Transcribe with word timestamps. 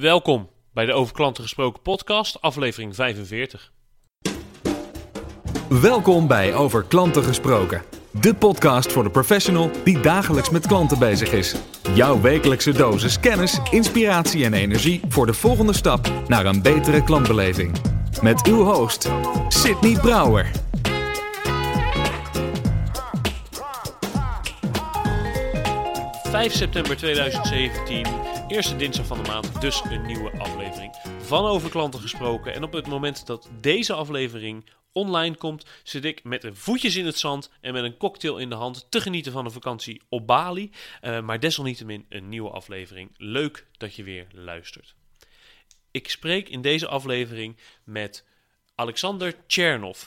Welkom 0.00 0.50
bij 0.72 0.86
de 0.86 0.92
Over 0.92 1.14
Klanten 1.14 1.42
Gesproken 1.42 1.82
podcast, 1.82 2.40
aflevering 2.40 2.94
45. 2.94 3.72
Welkom 5.68 6.26
bij 6.26 6.54
Over 6.54 6.84
Klanten 6.84 7.22
Gesproken. 7.22 7.82
De 8.10 8.34
podcast 8.34 8.92
voor 8.92 9.02
de 9.02 9.10
professional 9.10 9.70
die 9.84 10.00
dagelijks 10.00 10.50
met 10.50 10.66
klanten 10.66 10.98
bezig 10.98 11.32
is. 11.32 11.54
Jouw 11.94 12.20
wekelijkse 12.20 12.72
dosis 12.72 13.20
kennis, 13.20 13.58
inspiratie 13.70 14.44
en 14.44 14.54
energie 14.54 15.00
voor 15.08 15.26
de 15.26 15.34
volgende 15.34 15.72
stap 15.72 16.10
naar 16.28 16.46
een 16.46 16.62
betere 16.62 17.04
klantbeleving. 17.04 17.76
Met 18.22 18.46
uw 18.46 18.62
host, 18.62 19.10
Sydney 19.48 20.00
Brouwer. 20.00 20.50
5 26.34 26.52
september 26.52 26.96
2017, 26.96 28.06
eerste 28.48 28.76
dinsdag 28.76 29.06
van 29.06 29.22
de 29.22 29.28
maand, 29.28 29.60
dus 29.60 29.82
een 29.84 30.06
nieuwe 30.06 30.30
aflevering 30.30 30.94
van 31.18 31.44
Over 31.44 31.70
Klanten 31.70 32.00
Gesproken. 32.00 32.54
En 32.54 32.62
op 32.62 32.72
het 32.72 32.86
moment 32.86 33.26
dat 33.26 33.50
deze 33.60 33.92
aflevering 33.92 34.70
online 34.92 35.36
komt, 35.36 35.66
zit 35.82 36.04
ik 36.04 36.24
met 36.24 36.44
een 36.44 36.56
voetjes 36.56 36.96
in 36.96 37.06
het 37.06 37.18
zand 37.18 37.50
en 37.60 37.72
met 37.72 37.84
een 37.84 37.96
cocktail 37.96 38.38
in 38.38 38.48
de 38.48 38.54
hand 38.54 38.86
te 38.90 39.00
genieten 39.00 39.32
van 39.32 39.44
een 39.44 39.50
vakantie 39.50 40.02
op 40.08 40.26
Bali. 40.26 40.70
Uh, 41.02 41.20
maar 41.20 41.40
desalniettemin 41.40 42.06
een 42.08 42.28
nieuwe 42.28 42.50
aflevering. 42.50 43.10
Leuk 43.16 43.66
dat 43.76 43.94
je 43.94 44.02
weer 44.02 44.26
luistert. 44.32 44.94
Ik 45.90 46.10
spreek 46.10 46.48
in 46.48 46.62
deze 46.62 46.88
aflevering 46.88 47.56
met 47.84 48.24
Alexander 48.74 49.46
Tchernov, 49.46 50.02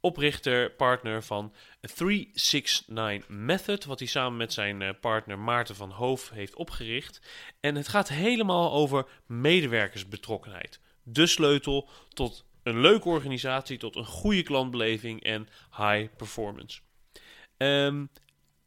oprichter, 0.00 0.70
partner 0.70 1.22
van 1.22 1.54
369 1.82 3.28
Method, 3.28 3.84
wat 3.84 3.98
hij 3.98 4.08
samen 4.08 4.36
met 4.36 4.52
zijn 4.52 4.82
eh, 4.82 4.90
partner 5.00 5.38
Maarten 5.38 5.74
van 5.74 5.90
Hoof 5.90 6.30
heeft 6.30 6.54
opgericht. 6.54 7.20
En 7.60 7.74
het 7.74 7.88
gaat 7.88 8.08
helemaal 8.08 8.72
over 8.72 9.06
medewerkersbetrokkenheid. 9.26 10.80
De 11.02 11.26
sleutel 11.26 11.88
tot 12.08 12.44
een 12.62 12.80
leuke 12.80 13.08
organisatie, 13.08 13.78
tot 13.78 13.96
een 13.96 14.04
goede 14.04 14.42
klantbeleving 14.42 15.22
en 15.22 15.48
high 15.76 16.16
performance. 16.16 16.80
Um, 17.56 18.10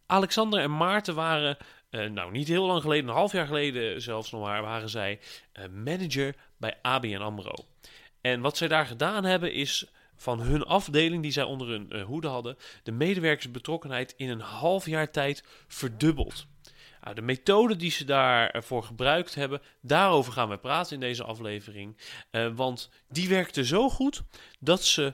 Alexander 0.06 0.60
en 0.60 0.78
Maarten 0.78 1.16
waren, 1.16 1.58
uh, 1.90 2.10
nou 2.10 2.32
niet 2.32 2.48
heel 2.48 2.66
lang 2.66 2.82
geleden, 2.82 3.10
een 3.10 3.16
half 3.16 3.32
jaar 3.32 3.48
geleden 3.48 4.02
zelfs 4.02 4.32
nog 4.32 4.42
maar, 4.42 4.62
waren 4.62 4.90
zij 4.90 5.20
uh, 5.54 5.66
manager 5.68 6.36
bij 6.58 6.78
ABN 6.82 7.16
AMRO. 7.16 7.66
En 8.22 8.42
wat 8.42 8.58
zij 8.58 8.68
daar 8.68 8.86
gedaan 8.86 9.24
hebben 9.24 9.54
is 9.54 9.86
van 10.16 10.40
hun 10.40 10.64
afdeling 10.64 11.22
die 11.22 11.32
zij 11.32 11.44
onder 11.44 11.68
hun 11.68 11.88
uh, 11.90 12.04
hoede 12.04 12.28
hadden, 12.28 12.58
de 12.84 12.92
medewerkersbetrokkenheid 12.92 14.14
in 14.18 14.30
een 14.30 14.40
half 14.40 14.86
jaar 14.86 15.12
tijd 15.12 15.44
verdubbeld. 15.68 16.48
Nou, 17.02 17.16
de 17.16 17.22
methode 17.22 17.76
die 17.76 17.92
ze 17.92 18.06
daarvoor 18.06 18.84
gebruikt 18.84 19.36
hebben, 19.36 19.62
daarover 19.82 20.34
gaan 20.34 20.50
we 20.50 20.58
praten 20.58 20.94
in 20.94 21.00
deze 21.00 21.24
aflevering. 21.24 21.98
Uh, 22.32 22.52
want 22.56 22.90
die 23.10 23.30
werkte 23.30 23.66
zo 23.66 23.90
goed 23.90 24.24
dat 24.60 24.84
ze 24.84 25.14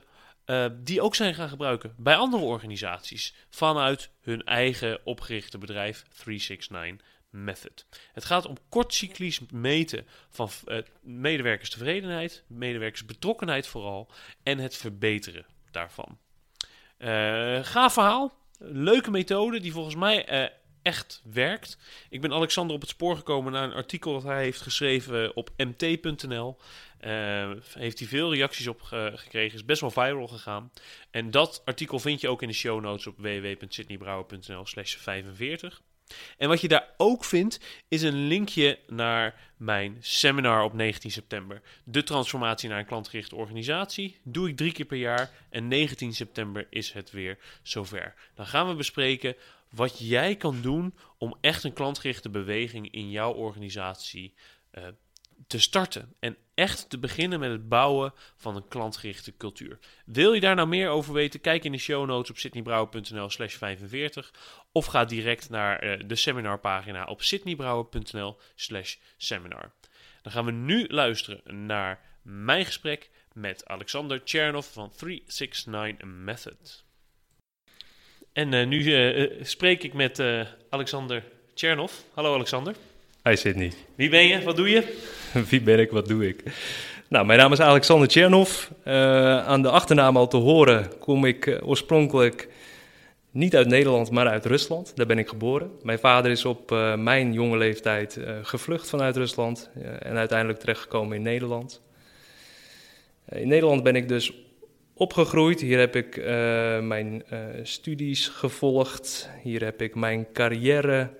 die 0.72 1.00
ook 1.00 1.14
zijn 1.14 1.34
gaan 1.34 1.48
gebruiken 1.48 1.94
bij 1.96 2.16
andere 2.16 2.42
organisaties 2.42 3.34
vanuit 3.50 4.10
hun 4.20 4.44
eigen 4.44 5.00
opgerichte 5.04 5.58
bedrijf 5.58 6.04
369 6.08 7.06
Method. 7.32 7.86
Het 8.12 8.24
gaat 8.24 8.46
om 8.46 8.56
kortcyclisch 8.68 9.40
meten 9.50 10.06
van 10.30 10.50
uh, 10.66 10.78
medewerkerstevredenheid, 11.00 12.44
medewerkersbetrokkenheid 12.46 13.66
vooral 13.66 14.10
en 14.42 14.58
het 14.58 14.76
verbeteren 14.76 15.46
daarvan. 15.70 16.18
Uh, 16.98 17.64
gaaf 17.64 17.92
verhaal, 17.92 18.32
leuke 18.58 19.10
methode 19.10 19.60
die 19.60 19.72
volgens 19.72 19.94
mij 19.94 20.42
uh, 20.42 20.48
echt 20.82 21.22
werkt. 21.24 21.78
Ik 22.08 22.20
ben 22.20 22.32
Alexander 22.32 22.74
op 22.74 22.80
het 22.80 22.90
spoor 22.90 23.16
gekomen 23.16 23.52
naar 23.52 23.64
een 23.64 23.72
artikel 23.72 24.12
dat 24.12 24.22
hij 24.22 24.42
heeft 24.42 24.60
geschreven 24.60 25.36
op 25.36 25.50
mt.nl. 25.56 26.58
heeft 27.78 27.98
hij 27.98 28.08
veel 28.08 28.34
reacties 28.34 28.66
op 28.66 28.80
gekregen, 29.14 29.54
is 29.54 29.64
best 29.64 29.80
wel 29.80 29.90
viral 29.90 30.28
gegaan. 30.28 30.72
En 31.10 31.30
dat 31.30 31.62
artikel 31.64 31.98
vind 31.98 32.20
je 32.20 32.28
ook 32.28 32.42
in 32.42 32.48
de 32.48 32.54
show 32.54 32.80
notes 32.80 33.06
op 33.06 33.18
www.sydneybrouwer.nl 33.18 34.66
slash 34.66 34.96
45. 34.96 35.82
En 36.38 36.48
wat 36.48 36.60
je 36.60 36.68
daar 36.68 36.88
ook 36.96 37.24
vindt, 37.24 37.60
is 37.88 38.02
een 38.02 38.26
linkje 38.26 38.78
naar 38.86 39.52
mijn 39.56 39.96
seminar 40.00 40.64
op 40.64 40.72
19 40.72 41.10
september. 41.10 41.62
De 41.84 42.02
transformatie 42.02 42.68
naar 42.68 42.78
een 42.78 42.86
klantgerichte 42.86 43.36
organisatie. 43.36 44.18
Doe 44.22 44.48
ik 44.48 44.56
drie 44.56 44.72
keer 44.72 44.84
per 44.84 44.96
jaar. 44.96 45.30
En 45.50 45.68
19 45.68 46.14
september 46.14 46.66
is 46.70 46.92
het 46.92 47.10
weer 47.10 47.38
zover. 47.62 48.14
Dan 48.34 48.46
gaan 48.46 48.68
we 48.68 48.74
bespreken 48.74 49.36
wat 49.70 49.98
jij 49.98 50.36
kan 50.36 50.60
doen 50.60 50.94
om 51.18 51.36
echt 51.40 51.64
een 51.64 51.72
klantgerichte 51.72 52.28
beweging 52.30 52.90
in 52.90 53.10
jouw 53.10 53.32
organisatie 53.32 54.34
uh, 54.74 54.84
te 55.46 55.60
starten. 55.60 56.14
En 56.20 56.36
echt 56.54 56.90
te 56.90 56.98
beginnen 56.98 57.40
met 57.40 57.50
het 57.50 57.68
bouwen 57.68 58.12
van 58.36 58.56
een 58.56 58.68
klantgerichte 58.68 59.36
cultuur. 59.36 59.78
Wil 60.04 60.32
je 60.32 60.40
daar 60.40 60.54
nou 60.54 60.68
meer 60.68 60.88
over 60.88 61.12
weten? 61.12 61.40
Kijk 61.40 61.64
in 61.64 61.72
de 61.72 61.78
show 61.78 62.06
notes 62.06 62.30
op 62.30 62.38
sydneybrouwer.nl 62.38 63.30
slash 63.30 63.54
45. 63.54 64.32
Of 64.72 64.86
ga 64.86 65.04
direct 65.04 65.50
naar 65.50 65.84
uh, 65.84 66.02
de 66.06 66.14
seminarpagina 66.14 67.04
op 67.04 67.22
sydneybrouwer.nl 67.22 68.38
slash 68.54 68.96
seminar. 69.16 69.72
Dan 70.22 70.32
gaan 70.32 70.44
we 70.44 70.52
nu 70.52 70.86
luisteren 70.88 71.66
naar 71.66 72.00
mijn 72.22 72.64
gesprek 72.64 73.10
met 73.32 73.66
Alexander 73.66 74.24
Tchernov 74.24 74.66
van 74.66 74.90
369 74.96 76.08
Method. 76.08 76.84
En 78.32 78.52
uh, 78.52 78.66
nu 78.66 78.78
uh, 78.78 79.44
spreek 79.44 79.82
ik 79.82 79.92
met 79.92 80.20
Alexander 80.70 81.24
Tchernov. 81.54 81.92
Hallo 82.14 82.34
Alexander. 82.34 82.76
Hi 83.24 83.36
Sydney. 83.36 83.72
Wie 83.94 84.08
ben 84.08 84.26
je? 84.26 84.42
Wat 84.42 84.56
doe 84.56 84.70
je? 84.70 84.98
Wie 85.50 85.60
ben 85.60 85.78
ik? 85.78 85.90
Wat 85.90 86.08
doe 86.08 86.28
ik? 86.28 86.42
Nou, 87.08 87.26
mijn 87.26 87.38
naam 87.38 87.52
is 87.52 87.60
Alexander 87.60 88.08
Tchernov. 88.08 88.68
Uh, 88.86 89.46
aan 89.46 89.62
de 89.62 89.70
achternaam 89.70 90.16
al 90.16 90.28
te 90.28 90.36
horen 90.36 90.98
kom 90.98 91.24
ik 91.24 91.46
uh, 91.46 91.68
oorspronkelijk 91.68 92.48
niet 93.30 93.56
uit 93.56 93.66
Nederland, 93.66 94.10
maar 94.10 94.28
uit 94.28 94.46
Rusland. 94.46 94.96
Daar 94.96 95.06
ben 95.06 95.18
ik 95.18 95.28
geboren. 95.28 95.70
Mijn 95.82 95.98
vader 95.98 96.30
is 96.30 96.44
op 96.44 96.72
uh, 96.72 96.96
mijn 96.96 97.32
jonge 97.32 97.56
leeftijd 97.56 98.20
gevlucht 98.42 98.88
vanuit 98.88 99.16
Rusland 99.16 99.70
en 99.98 100.16
uiteindelijk 100.16 100.58
terechtgekomen 100.58 101.16
in 101.16 101.22
Nederland. 101.22 101.82
in 103.28 103.48
Nederland 103.48 103.82
ben 103.82 103.96
ik 103.96 104.08
dus 104.08 104.32
opgegroeid. 104.94 105.60
Hier 105.60 105.78
heb 105.78 105.96
ik 105.96 106.16
mijn 106.82 107.24
studies 107.62 108.28
gevolgd. 108.28 109.30
Hier 109.42 109.64
heb 109.64 109.82
ik 109.82 109.94
mijn 109.94 110.26
carrière 110.32 111.10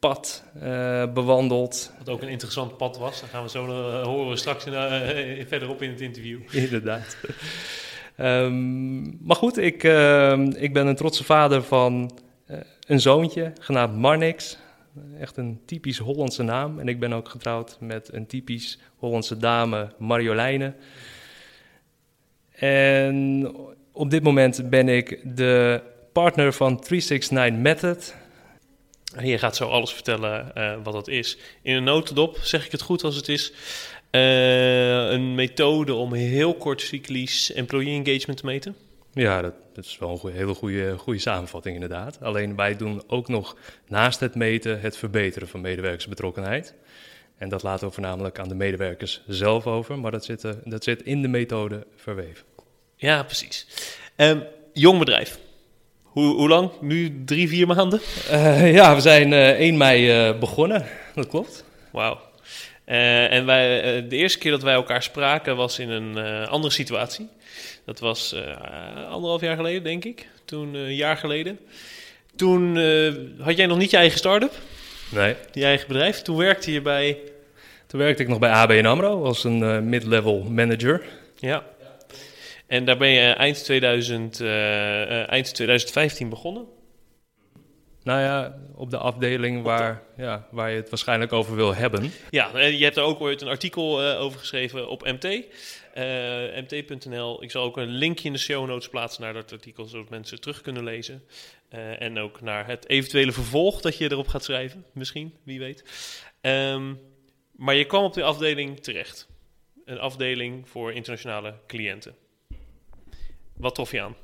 pad 0.00 0.44
uh, 0.62 1.12
bewandeld. 1.12 1.92
Wat 1.98 2.08
ook 2.08 2.22
een 2.22 2.28
interessant 2.28 2.76
pad 2.76 2.98
was. 2.98 3.20
Dan 3.20 3.28
gaan 3.28 3.42
we 3.42 3.48
zo 3.48 3.66
uh, 3.66 4.02
horen 4.02 4.28
we 4.30 4.36
straks 4.36 4.64
in, 4.64 4.72
uh, 4.72 5.46
verderop 5.46 5.82
in 5.82 5.90
het 5.90 6.00
interview. 6.00 6.40
Inderdaad. 6.64 7.16
um, 8.18 9.18
maar 9.26 9.36
goed, 9.36 9.58
ik, 9.58 9.82
ik 10.54 10.72
ben 10.72 10.86
een 10.86 10.96
trotse 10.96 11.24
vader 11.24 11.62
van 11.62 12.10
een 12.86 13.00
zoontje 13.00 13.52
genaamd 13.60 13.96
Marnix. 13.96 14.58
Echt 15.20 15.36
een 15.36 15.60
typisch 15.66 15.98
Hollandse 15.98 16.42
naam. 16.42 16.78
En 16.78 16.88
ik 16.88 17.00
ben 17.00 17.12
ook 17.12 17.28
getrouwd 17.28 17.76
met 17.80 18.12
een 18.12 18.26
typisch 18.26 18.78
Hollandse 18.96 19.36
dame, 19.36 19.92
Marjoleine. 19.98 20.74
En 22.50 23.46
op 23.92 24.10
dit 24.10 24.22
moment 24.22 24.70
ben 24.70 24.88
ik 24.88 25.20
de 25.36 25.82
partner 26.12 26.52
van 26.52 26.80
369 26.80 27.62
Method. 27.62 28.14
Je 29.18 29.38
gaat 29.38 29.56
zo 29.56 29.68
alles 29.68 29.92
vertellen 29.92 30.52
uh, 30.56 30.74
wat 30.82 30.92
dat 30.92 31.08
is. 31.08 31.36
In 31.62 31.74
een 31.74 31.84
notendop, 31.84 32.38
zeg 32.42 32.66
ik 32.66 32.72
het 32.72 32.82
goed 32.82 33.04
als 33.04 33.16
het 33.16 33.28
is, 33.28 33.52
uh, 34.10 35.10
een 35.10 35.34
methode 35.34 35.94
om 35.94 36.12
heel 36.12 36.54
kort 36.54 36.80
cyclisch 36.80 37.52
employee 37.52 38.04
engagement 38.04 38.38
te 38.38 38.46
meten? 38.46 38.76
Ja, 39.12 39.42
dat, 39.42 39.54
dat 39.74 39.84
is 39.84 39.98
wel 39.98 40.10
een 40.10 40.18
goeie, 40.18 40.36
hele 40.36 40.54
goede, 40.54 40.98
goede 40.98 41.18
samenvatting 41.18 41.74
inderdaad. 41.74 42.18
Alleen 42.22 42.56
wij 42.56 42.76
doen 42.76 43.02
ook 43.06 43.28
nog 43.28 43.56
naast 43.88 44.20
het 44.20 44.34
meten 44.34 44.80
het 44.80 44.96
verbeteren 44.96 45.48
van 45.48 45.60
medewerkersbetrokkenheid. 45.60 46.74
En 47.36 47.48
dat 47.48 47.62
laten 47.62 47.86
we 47.86 47.92
voornamelijk 47.92 48.38
aan 48.38 48.48
de 48.48 48.54
medewerkers 48.54 49.22
zelf 49.26 49.66
over, 49.66 49.98
maar 49.98 50.10
dat 50.10 50.24
zit, 50.24 50.46
dat 50.64 50.84
zit 50.84 51.02
in 51.02 51.22
de 51.22 51.28
methode 51.28 51.86
verweven. 51.96 52.44
Ja, 52.96 53.22
precies. 53.22 53.66
Um, 54.16 54.42
jong 54.72 54.98
bedrijf. 54.98 55.38
Hoe, 56.10 56.34
hoe 56.34 56.48
lang? 56.48 56.70
Nu 56.80 57.24
drie, 57.24 57.48
vier 57.48 57.66
maanden? 57.66 58.00
Uh, 58.30 58.74
ja, 58.74 58.94
we 58.94 59.00
zijn 59.00 59.32
uh, 59.32 59.48
1 59.48 59.76
mei 59.76 60.28
uh, 60.28 60.38
begonnen. 60.38 60.86
Dat 61.14 61.26
klopt. 61.26 61.64
Wauw. 61.92 62.20
Uh, 62.86 63.32
en 63.32 63.46
wij, 63.46 63.68
de 64.08 64.16
eerste 64.16 64.38
keer 64.38 64.50
dat 64.50 64.62
wij 64.62 64.74
elkaar 64.74 65.02
spraken 65.02 65.56
was 65.56 65.78
in 65.78 65.88
een 65.88 66.46
andere 66.46 66.72
situatie. 66.72 67.28
Dat 67.84 67.98
was 67.98 68.34
anderhalf 69.10 69.40
jaar 69.40 69.56
geleden, 69.56 69.82
denk 69.82 70.04
ik. 70.04 70.28
Toen, 70.44 70.74
een 70.74 70.94
jaar 70.94 71.16
geleden. 71.16 71.58
Toen 72.36 72.76
had 73.40 73.56
jij 73.56 73.66
nog 73.66 73.78
niet 73.78 73.90
je 73.90 73.96
eigen 73.96 74.18
start-up. 74.18 74.52
Nee. 75.10 75.34
Je 75.52 75.64
eigen 75.64 75.88
bedrijf. 75.88 76.22
Toen 76.22 76.36
werkte 76.36 76.72
je 76.72 76.80
bij... 76.80 77.18
Toen 77.86 78.00
werkte 78.00 78.22
ik 78.22 78.28
nog 78.28 78.38
bij 78.38 78.50
ABN 78.50 78.84
AMRO 78.84 79.24
als 79.24 79.44
een 79.44 79.88
mid-level 79.88 80.42
manager. 80.42 81.02
Ja. 81.38 81.64
En 82.70 82.84
daar 82.84 82.96
ben 82.96 83.08
je 83.08 83.30
eind, 83.32 83.64
2000, 83.64 84.40
uh, 84.40 85.30
eind 85.30 85.54
2015 85.54 86.28
begonnen? 86.28 86.66
Nou 88.02 88.20
ja, 88.20 88.58
op 88.74 88.90
de 88.90 88.98
afdeling 88.98 89.62
waar, 89.62 90.02
ja, 90.16 90.46
waar 90.50 90.70
je 90.70 90.76
het 90.76 90.90
waarschijnlijk 90.90 91.32
over 91.32 91.54
wil 91.54 91.74
hebben. 91.74 92.12
Ja, 92.30 92.58
je 92.58 92.84
hebt 92.84 92.96
er 92.96 93.02
ook 93.02 93.20
ooit 93.20 93.40
een 93.40 93.48
artikel 93.48 94.02
eh, 94.02 94.20
over 94.20 94.38
geschreven 94.38 94.88
op 94.88 95.02
MT. 95.02 95.24
eh, 95.24 96.86
mt.nl. 96.88 97.42
Ik 97.42 97.50
zal 97.50 97.64
ook 97.64 97.76
een 97.76 97.88
linkje 97.88 98.26
in 98.26 98.32
de 98.32 98.38
show 98.38 98.66
notes 98.66 98.88
plaatsen 98.88 99.22
naar 99.22 99.32
dat 99.32 99.52
artikel, 99.52 99.84
zodat 99.84 100.10
mensen 100.10 100.40
terug 100.40 100.60
kunnen 100.60 100.84
lezen. 100.84 101.22
Eh, 101.68 102.02
en 102.02 102.18
ook 102.18 102.40
naar 102.40 102.66
het 102.66 102.88
eventuele 102.88 103.32
vervolg 103.32 103.80
dat 103.80 103.98
je 103.98 104.10
erop 104.10 104.28
gaat 104.28 104.44
schrijven, 104.44 104.84
misschien, 104.92 105.34
wie 105.42 105.58
weet. 105.58 105.84
Ehm, 106.40 106.94
maar 107.56 107.74
je 107.74 107.84
kwam 107.84 108.04
op 108.04 108.14
die 108.14 108.24
afdeling 108.24 108.80
terecht. 108.80 109.28
Een 109.84 109.98
afdeling 109.98 110.68
voor 110.68 110.92
internationale 110.92 111.54
cliënten. 111.66 112.14
Wat 113.60 113.74
trof 113.74 113.90
je 113.90 114.00
aan? 114.00 114.14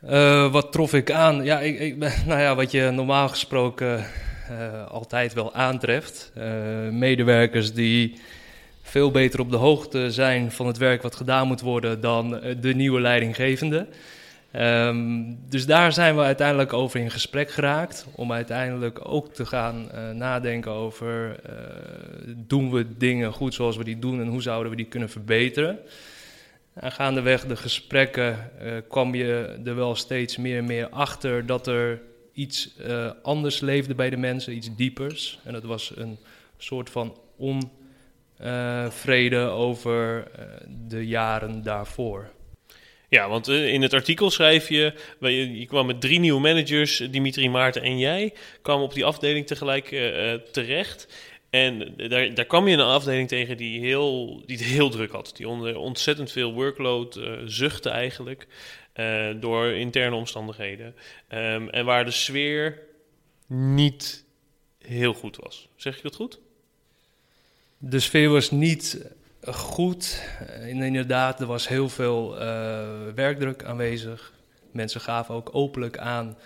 Eh, 0.00 0.52
wat 0.52 0.72
trof 0.72 0.94
ik 0.94 1.10
aan? 1.10 1.44
Ja, 1.44 1.60
ik, 1.60 1.78
ik, 1.78 1.96
nou 2.26 2.40
ja, 2.40 2.54
wat 2.54 2.70
je 2.70 2.90
normaal 2.90 3.28
gesproken 3.28 4.06
eh, 4.48 4.86
altijd 4.90 5.32
wel 5.32 5.54
aantreft. 5.54 6.32
Eh, 6.34 6.44
medewerkers 6.90 7.72
die 7.72 8.20
veel 8.82 9.10
beter 9.10 9.40
op 9.40 9.50
de 9.50 9.56
hoogte 9.56 10.10
zijn 10.10 10.52
van 10.52 10.66
het 10.66 10.78
werk 10.78 11.02
wat 11.02 11.16
gedaan 11.16 11.46
moet 11.46 11.60
worden 11.60 12.00
dan 12.00 12.40
de 12.60 12.74
nieuwe 12.74 13.00
leidinggevende. 13.00 13.86
Ehm, 14.50 15.22
dus 15.48 15.66
daar 15.66 15.92
zijn 15.92 16.16
we 16.16 16.22
uiteindelijk 16.22 16.72
over 16.72 17.00
in 17.00 17.10
gesprek 17.10 17.50
geraakt. 17.50 18.06
Om 18.14 18.32
uiteindelijk 18.32 19.00
ook 19.08 19.34
te 19.34 19.46
gaan 19.46 19.88
nadenken 20.12 20.72
over: 20.72 21.36
doen 22.36 22.70
we 22.70 22.96
dingen 22.96 23.32
goed 23.32 23.54
zoals 23.54 23.76
we 23.76 23.84
die 23.84 23.98
doen 23.98 24.20
en 24.20 24.26
hoe 24.26 24.42
zouden 24.42 24.70
we 24.70 24.76
die 24.76 24.86
kunnen 24.86 25.10
verbeteren? 25.10 25.78
En 26.74 26.92
gaandeweg 26.92 27.46
de 27.46 27.56
gesprekken 27.56 28.50
eh, 28.58 28.72
kwam 28.88 29.14
je 29.14 29.60
er 29.64 29.74
wel 29.74 29.94
steeds 29.94 30.36
meer 30.36 30.58
en 30.58 30.64
meer 30.64 30.88
achter 30.88 31.46
dat 31.46 31.66
er 31.66 32.02
iets 32.32 32.76
eh, 32.76 33.10
anders 33.22 33.60
leefde 33.60 33.94
bij 33.94 34.10
de 34.10 34.16
mensen, 34.16 34.56
iets 34.56 34.76
diepers. 34.76 35.38
En 35.44 35.52
dat 35.52 35.64
was 35.64 35.92
een 35.96 36.18
soort 36.58 36.90
van 36.90 37.18
onvrede 37.36 39.38
over 39.38 40.28
eh, 40.38 40.44
de 40.88 41.06
jaren 41.06 41.62
daarvoor. 41.62 42.30
Ja, 43.08 43.28
want 43.28 43.48
in 43.48 43.82
het 43.82 43.92
artikel 43.92 44.30
schrijf 44.30 44.68
je, 44.68 44.94
je, 45.20 45.66
kwam 45.66 45.86
met 45.86 46.00
drie 46.00 46.18
nieuwe 46.18 46.40
managers, 46.40 46.96
Dimitri, 47.10 47.50
Maarten 47.50 47.82
en 47.82 47.98
jij, 47.98 48.32
kwam 48.62 48.80
op 48.80 48.94
die 48.94 49.04
afdeling 49.04 49.46
tegelijk 49.46 49.86
terecht. 50.52 51.06
En 51.54 51.94
daar, 52.08 52.34
daar 52.34 52.44
kwam 52.44 52.68
je 52.68 52.74
een 52.76 52.80
afdeling 52.80 53.28
tegen 53.28 53.56
die, 53.56 53.80
heel, 53.80 54.42
die 54.46 54.56
het 54.56 54.66
heel 54.66 54.90
druk 54.90 55.10
had. 55.10 55.32
Die 55.36 55.48
onder 55.48 55.76
ontzettend 55.76 56.32
veel 56.32 56.52
workload 56.52 57.16
eh 57.16 57.32
zuchtte 57.44 57.90
eigenlijk, 57.90 58.46
eh, 58.92 59.30
door 59.40 59.66
interne 59.66 60.16
omstandigheden. 60.16 60.94
Ehm, 61.28 61.68
en 61.68 61.84
waar 61.84 62.04
de 62.04 62.10
sfeer 62.10 62.82
niet 63.46 64.24
heel 64.78 65.14
goed 65.14 65.36
was. 65.36 65.68
Zeg 65.76 65.96
ik 65.96 66.02
dat 66.02 66.14
goed? 66.14 66.40
De 67.78 68.00
sfeer 68.00 68.28
was 68.28 68.50
niet 68.50 69.06
goed. 69.42 70.22
Inderdaad, 70.66 71.40
er 71.40 71.46
was 71.46 71.68
heel 71.68 71.88
veel 71.88 72.38
eh, 72.38 72.88
werkdruk 73.14 73.64
aanwezig. 73.64 74.32
Mensen 74.70 75.00
gaven 75.00 75.34
ook 75.34 75.54
openlijk 75.54 75.98
aan 75.98 76.36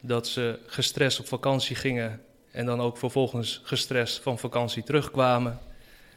dat 0.00 0.26
ze 0.26 0.58
gestrest 0.66 1.20
op 1.20 1.26
vakantie 1.26 1.76
gingen 1.76 2.20
en 2.52 2.66
dan 2.66 2.80
ook 2.80 2.96
vervolgens 2.96 3.60
gestrest 3.62 4.22
van 4.22 4.38
vakantie 4.38 4.82
terugkwamen. 4.82 5.60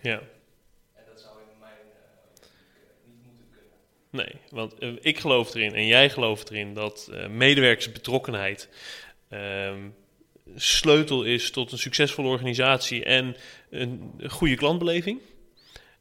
Ja. 0.02 0.20
En 0.94 1.04
dat 1.08 1.22
zou 1.22 1.34
in 1.52 1.60
mijn 1.60 1.74
niet 3.06 3.26
moeten 3.26 3.46
kunnen. 3.52 4.26
Nee, 4.26 4.42
want 4.50 4.80
eh, 4.80 4.92
ik 5.00 5.20
geloof 5.20 5.54
erin 5.54 5.76
en 5.76 5.86
jij 5.86 6.10
gelooft 6.10 6.50
erin 6.50 6.74
dat 6.74 7.10
eh, 7.14 7.28
medewerkersbetrokkenheid 7.28 8.70
ehm, 9.30 9.80
sleutel 10.56 11.24
is 11.24 11.52
tot 11.52 11.72
een 11.72 11.78
succesvolle 11.78 12.28
organisatie 12.28 13.04
en 13.04 13.36
een 13.70 14.14
goede 14.28 14.56
klantbeleving. 14.56 15.22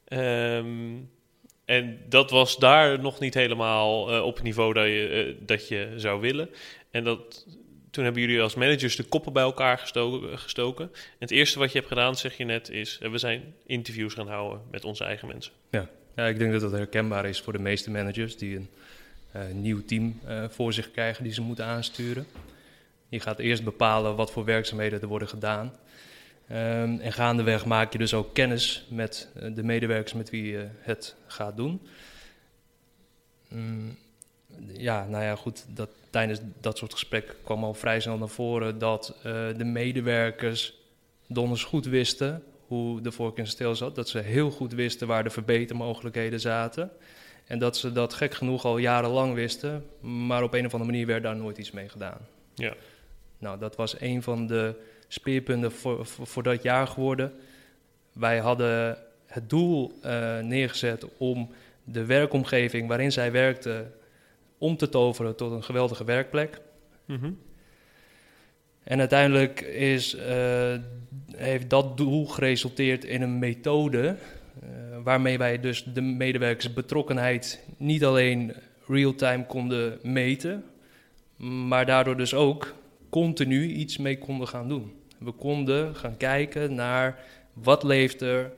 Ehm, 0.05 0.97
en 1.65 2.01
dat 2.09 2.31
was 2.31 2.59
daar 2.59 3.01
nog 3.01 3.21
niet 3.21 3.35
helemaal 3.35 4.13
eh, 4.13 4.25
op 4.25 4.35
het 4.35 4.45
niveau 4.45 4.73
dat 4.73 4.87
je, 4.87 5.09
eh, 5.09 5.47
dat 5.47 5.69
je 5.69 5.93
zou 5.97 6.21
willen. 6.21 6.51
En 6.91 7.05
dat, 7.05 7.47
toen 7.95 8.05
hebben 8.05 8.23
jullie 8.23 8.41
als 8.41 8.55
managers 8.55 8.97
de 8.97 9.03
koppen 9.03 9.33
bij 9.33 9.43
elkaar 9.43 9.79
gestoken. 10.35 10.85
En 10.93 11.19
het 11.19 11.31
eerste 11.31 11.59
wat 11.59 11.73
je 11.73 11.79
hebt 11.79 11.91
gedaan, 11.91 12.17
zeg 12.17 12.37
je 12.37 12.45
net, 12.45 12.71
is 12.71 12.99
eh, 13.03 13.11
we 13.11 13.19
zijn 13.19 13.55
interviews 13.67 14.15
gaan 14.15 14.29
houden 14.29 14.61
met 14.71 14.85
onze 14.85 15.05
eigen 15.05 15.29
mensen. 15.29 15.53
Ja, 15.71 15.89
ik 16.27 16.39
denk 16.39 16.53
dat 16.53 16.61
dat 16.61 16.73
herkenbaar 16.73 17.27
is 17.27 17.41
voor 17.41 17.53
de 17.53 17.59
meeste 17.59 17.91
managers 17.91 18.37
die 18.37 18.57
een 18.57 18.69
eh, 19.33 19.43
nieuw 19.53 19.85
team 19.85 20.21
eh, 20.27 20.45
voor 20.49 20.73
zich 20.73 20.91
krijgen 20.91 21.25
die 21.25 21.33
ze 21.33 21.41
moeten 21.41 21.65
aansturen. 21.65 22.27
Je 23.09 23.21
gaat 23.21 23.39
eerst 23.39 23.65
bepalen 23.65 24.17
wat 24.17 24.31
voor 24.31 24.45
werkzaamheden 24.45 25.01
er 25.01 25.09
worden 25.09 25.29
gedaan. 25.29 25.73
Ehm, 26.49 26.99
en 27.01 27.13
gaandeweg 27.13 27.65
maak 27.65 27.93
je 27.93 27.99
dus 27.99 28.15
ook 28.15 28.35
kennis 28.35 28.87
met 28.89 29.29
de 29.55 29.63
medewerkers 29.63 30.13
met 30.13 30.31
wie 30.31 30.51
je 30.51 30.69
het 30.79 31.17
gaat 31.27 31.57
doen. 31.57 31.81
Mm, 33.49 33.97
ja, 34.73 35.07
nou 35.07 35.25
ja, 35.25 35.37
goed. 35.37 35.65
Dat, 35.69 35.89
tijdens 36.11 36.41
dat 36.61 36.79
soort 36.79 36.93
gesprekken 36.93 37.35
kwam 37.45 37.65
al 37.65 37.75
vrij 37.75 38.01
snel 38.01 38.19
naar 38.19 38.29
voren 38.29 38.79
dat 38.79 39.17
eh, 39.17 39.23
de 39.57 39.65
medewerkers 39.65 40.75
donders 41.27 41.65
goed 41.65 41.87
wisten 41.87 42.43
hoe 42.67 43.01
de 43.01 43.13
vork 43.13 43.39
in 43.39 43.47
stil 43.47 43.75
zat. 43.75 43.95
Dat 43.95 44.09
ze 44.09 44.19
heel 44.19 44.51
goed 44.51 44.73
wisten 44.73 45.07
waar 45.07 45.25
de 45.25 45.31
verbetermogelijkheden 45.31 46.41
zaten. 46.41 46.91
En 47.47 47.59
dat 47.59 47.77
ze 47.77 47.93
dat 47.93 48.15
gek 48.15 48.35
genoeg 48.35 48.65
al 48.65 48.79
jarenlang 48.79 49.35
wisten, 49.35 49.85
maar 50.01 50.43
op 50.43 50.55
een 50.55 50.67
of 50.67 50.73
andere 50.73 50.91
manier 50.91 51.07
werd 51.07 51.23
daar 51.23 51.37
nooit 51.37 51.59
iets 51.59 51.71
mee 51.71 51.89
gedaan. 51.89 52.19
Ja. 52.55 52.75
Nou, 53.39 53.59
dat 53.59 53.77
was 53.77 54.01
een 54.01 54.23
van 54.23 54.47
de 54.47 54.75
speerpunten 55.09 55.73
voor, 55.73 56.07
voor, 56.07 56.27
voor 56.27 56.43
dat 56.43 56.63
jaar 56.63 56.87
geworden. 56.87 57.33
Wij 58.13 58.39
hadden 58.39 58.99
het 59.27 59.51
doel 59.51 59.99
eh, 60.03 60.39
neergezet 60.39 61.07
om 61.17 61.51
de 61.85 62.05
werkomgeving 62.05 62.89
waarin 62.89 63.13
zij 63.13 63.33
werkten 63.33 63.93
om 64.65 64.77
te 64.77 64.89
toveren 64.89 65.37
tot 65.37 65.53
een 65.53 65.65
geweldige 65.65 66.05
werkplek. 66.05 66.61
Mhm. 67.05 67.33
En 68.85 68.99
uiteindelijk 68.99 69.61
is, 69.61 70.15
eh, 70.15 70.75
heeft 71.37 71.71
dat 71.71 71.97
doel 71.97 72.27
geresulteerd 72.27 73.05
in 73.05 73.23
een 73.23 73.39
methode 73.39 74.17
eh, 74.63 74.69
waarmee 75.03 75.39
wij 75.39 75.61
dus 75.61 75.85
de 75.85 76.01
medewerkersbetrokkenheid 76.01 77.65
niet 77.77 78.05
alleen 78.05 78.55
real-time 78.87 79.47
konden 79.47 79.99
meten, 80.03 80.65
maar 81.69 81.87
daardoor 81.87 82.17
dus 82.17 82.35
ook 82.35 82.75
continu 83.11 83.67
iets 83.67 83.97
mee 83.97 84.19
konden 84.19 84.49
gaan 84.49 84.69
doen. 84.69 84.93
We 85.19 85.33
konden 85.33 85.97
gaan 85.97 86.17
kijken 86.17 86.75
naar 86.75 87.19
wat 87.53 87.83
leeft 87.83 88.21
er 88.21 88.53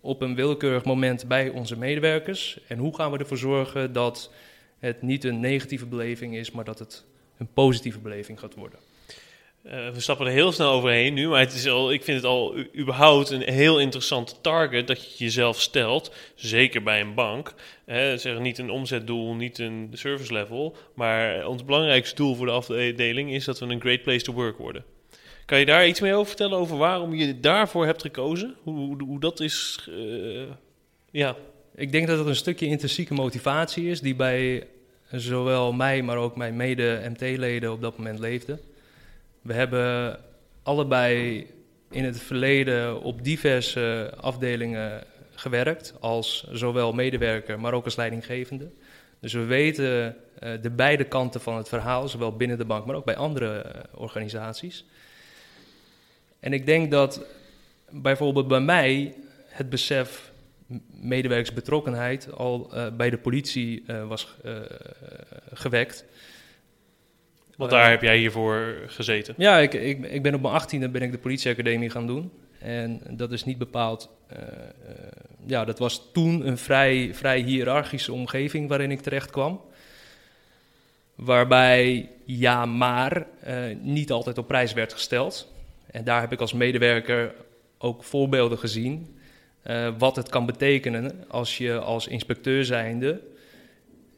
op 0.00 0.22
een 0.22 0.34
willekeurig 0.34 0.84
moment 0.84 1.28
bij 1.28 1.48
onze 1.48 1.78
medewerkers 1.78 2.60
en 2.68 2.78
hoe 2.78 2.94
gaan 2.94 3.10
we 3.10 3.18
ervoor 3.18 3.38
zorgen 3.38 3.92
dat 3.92 4.30
het 4.78 5.02
niet 5.02 5.24
een 5.24 5.40
negatieve 5.40 5.86
beleving 5.86 6.36
is, 6.36 6.50
maar 6.50 6.64
dat 6.64 6.78
het 6.78 7.04
een 7.38 7.48
positieve 7.54 7.98
beleving 7.98 8.40
gaat 8.40 8.54
worden. 8.54 8.78
Eh, 9.62 9.90
we 9.90 10.00
stappen 10.00 10.26
er 10.26 10.32
heel 10.32 10.52
snel 10.52 10.70
overheen 10.70 11.14
nu, 11.14 11.28
maar 11.28 11.40
het 11.40 11.52
is 11.52 11.66
al, 11.66 11.92
ik 11.92 12.04
vind 12.04 12.16
het 12.16 12.26
al 12.26 12.54
überhaupt 12.76 13.30
een 13.30 13.52
heel 13.52 13.80
interessant 13.80 14.38
target 14.42 14.86
dat 14.86 15.02
je 15.18 15.24
jezelf 15.24 15.60
stelt. 15.60 16.14
Zeker 16.34 16.82
bij 16.82 17.00
een 17.00 17.14
bank. 17.14 17.54
Hè, 17.84 18.18
zeg 18.18 18.38
niet 18.38 18.58
een 18.58 18.70
omzetdoel, 18.70 19.34
niet 19.34 19.58
een 19.58 19.90
service 19.92 20.32
level. 20.32 20.76
Maar 20.94 21.46
ons 21.46 21.64
belangrijkste 21.64 22.14
doel 22.14 22.34
voor 22.34 22.46
de 22.46 22.52
afdeling 22.52 23.32
is 23.32 23.44
dat 23.44 23.58
we 23.58 23.66
een 23.66 23.80
great 23.80 24.02
place 24.02 24.24
to 24.24 24.32
work 24.32 24.58
worden. 24.58 24.84
Kan 25.46 25.58
je 25.58 25.66
daar 25.66 25.86
iets 25.86 26.00
meer 26.00 26.14
over 26.14 26.26
vertellen 26.26 26.58
over 26.58 26.76
waarom 26.76 27.14
je 27.14 27.40
daarvoor 27.40 27.86
hebt 27.86 28.02
gekozen? 28.02 28.56
Hoe, 28.62 28.76
hoe, 28.76 29.02
hoe 29.02 29.20
dat 29.20 29.40
is. 29.40 29.88
eh, 29.90 30.42
ja. 31.10 31.36
Ik 31.78 31.92
denk 31.92 32.06
dat 32.06 32.18
het 32.18 32.26
een 32.26 32.36
stukje 32.36 32.66
intrinsieke 32.66 33.14
motivatie 33.14 33.88
is 33.88 34.00
die 34.00 34.14
bij 34.14 34.66
zowel 35.10 35.72
mij, 35.72 36.02
maar 36.02 36.16
ook 36.16 36.36
mijn 36.36 36.56
mede-MT-leden 36.56 37.72
op 37.72 37.80
dat 37.80 37.96
moment 37.96 38.18
leefde. 38.18 38.58
We 39.42 39.52
hebben 39.52 40.18
allebei 40.62 41.46
in 41.90 42.04
het 42.04 42.20
verleden 42.20 43.02
op 43.02 43.24
diverse 43.24 44.12
afdelingen 44.20 45.04
gewerkt, 45.34 45.94
als 46.00 46.46
zowel 46.52 46.92
medewerker, 46.92 47.60
maar 47.60 47.72
ook 47.72 47.84
als 47.84 47.96
leidinggevende. 47.96 48.70
Dus 49.20 49.32
we 49.32 49.44
weten 49.44 50.16
eh, 50.38 50.52
de 50.62 50.70
beide 50.70 51.04
kanten 51.04 51.40
van 51.40 51.56
het 51.56 51.68
verhaal, 51.68 52.08
zowel 52.08 52.36
binnen 52.36 52.58
de 52.58 52.64
bank, 52.64 52.86
maar 52.86 52.96
ook 52.96 53.04
bij 53.04 53.16
andere 53.16 53.58
eh, 53.58 53.80
organisaties. 53.94 54.84
En 56.40 56.52
ik 56.52 56.66
denk 56.66 56.90
dat 56.90 57.20
bijvoorbeeld 57.90 58.48
bij 58.48 58.60
mij 58.60 59.14
het 59.48 59.70
besef 59.70 60.34
medewerkersbetrokkenheid 61.00 62.32
al 62.32 62.70
eh, 62.72 62.86
bij 62.96 63.10
de 63.10 63.18
politie 63.18 63.82
eh, 63.86 64.08
was 64.08 64.36
eh, 64.44 64.52
gewekt. 65.52 66.04
Want 67.56 67.70
daar 67.70 67.90
heb 67.90 68.02
jij 68.02 68.18
hiervoor 68.18 68.76
gezeten. 68.86 69.34
Ja, 69.38 69.58
ik, 69.58 69.74
ik, 69.74 70.06
ik 70.06 70.22
ben 70.22 70.34
op 70.34 70.40
mijn 70.40 70.54
achttiende 70.54 70.88
ben 70.88 71.02
ik 71.02 71.12
de 71.12 71.18
politieacademie 71.18 71.90
gaan 71.90 72.06
doen. 72.06 72.32
En 72.58 73.00
dat 73.10 73.32
is 73.32 73.44
niet 73.44 73.58
bepaald... 73.58 74.10
ja, 75.46 75.64
dat 75.64 75.78
was 75.78 76.10
toen 76.12 76.46
een 76.46 76.58
vrij, 76.58 77.14
vrij 77.14 77.40
hiërarchische 77.40 78.12
omgeving 78.12 78.68
waarin 78.68 78.90
ik 78.90 79.00
terecht 79.00 79.30
kwam. 79.30 79.60
Waarbij 81.14 82.10
ja, 82.24 82.66
maar 82.66 83.26
niet 83.80 84.10
altijd 84.10 84.38
op 84.38 84.46
prijs 84.46 84.72
werd 84.72 84.92
gesteld. 84.92 85.52
En 85.90 86.04
daar 86.04 86.20
heb 86.20 86.32
ik 86.32 86.40
als 86.40 86.52
medewerker 86.52 87.34
ook 87.78 88.04
voorbeelden 88.04 88.58
gezien. 88.58 89.15
Eh, 89.66 89.92
wat 89.98 90.16
het 90.16 90.28
kan 90.28 90.46
betekenen 90.46 91.24
als 91.28 91.58
je 91.58 91.78
als 91.78 92.06
inspecteur 92.06 92.64
zijnde 92.64 93.20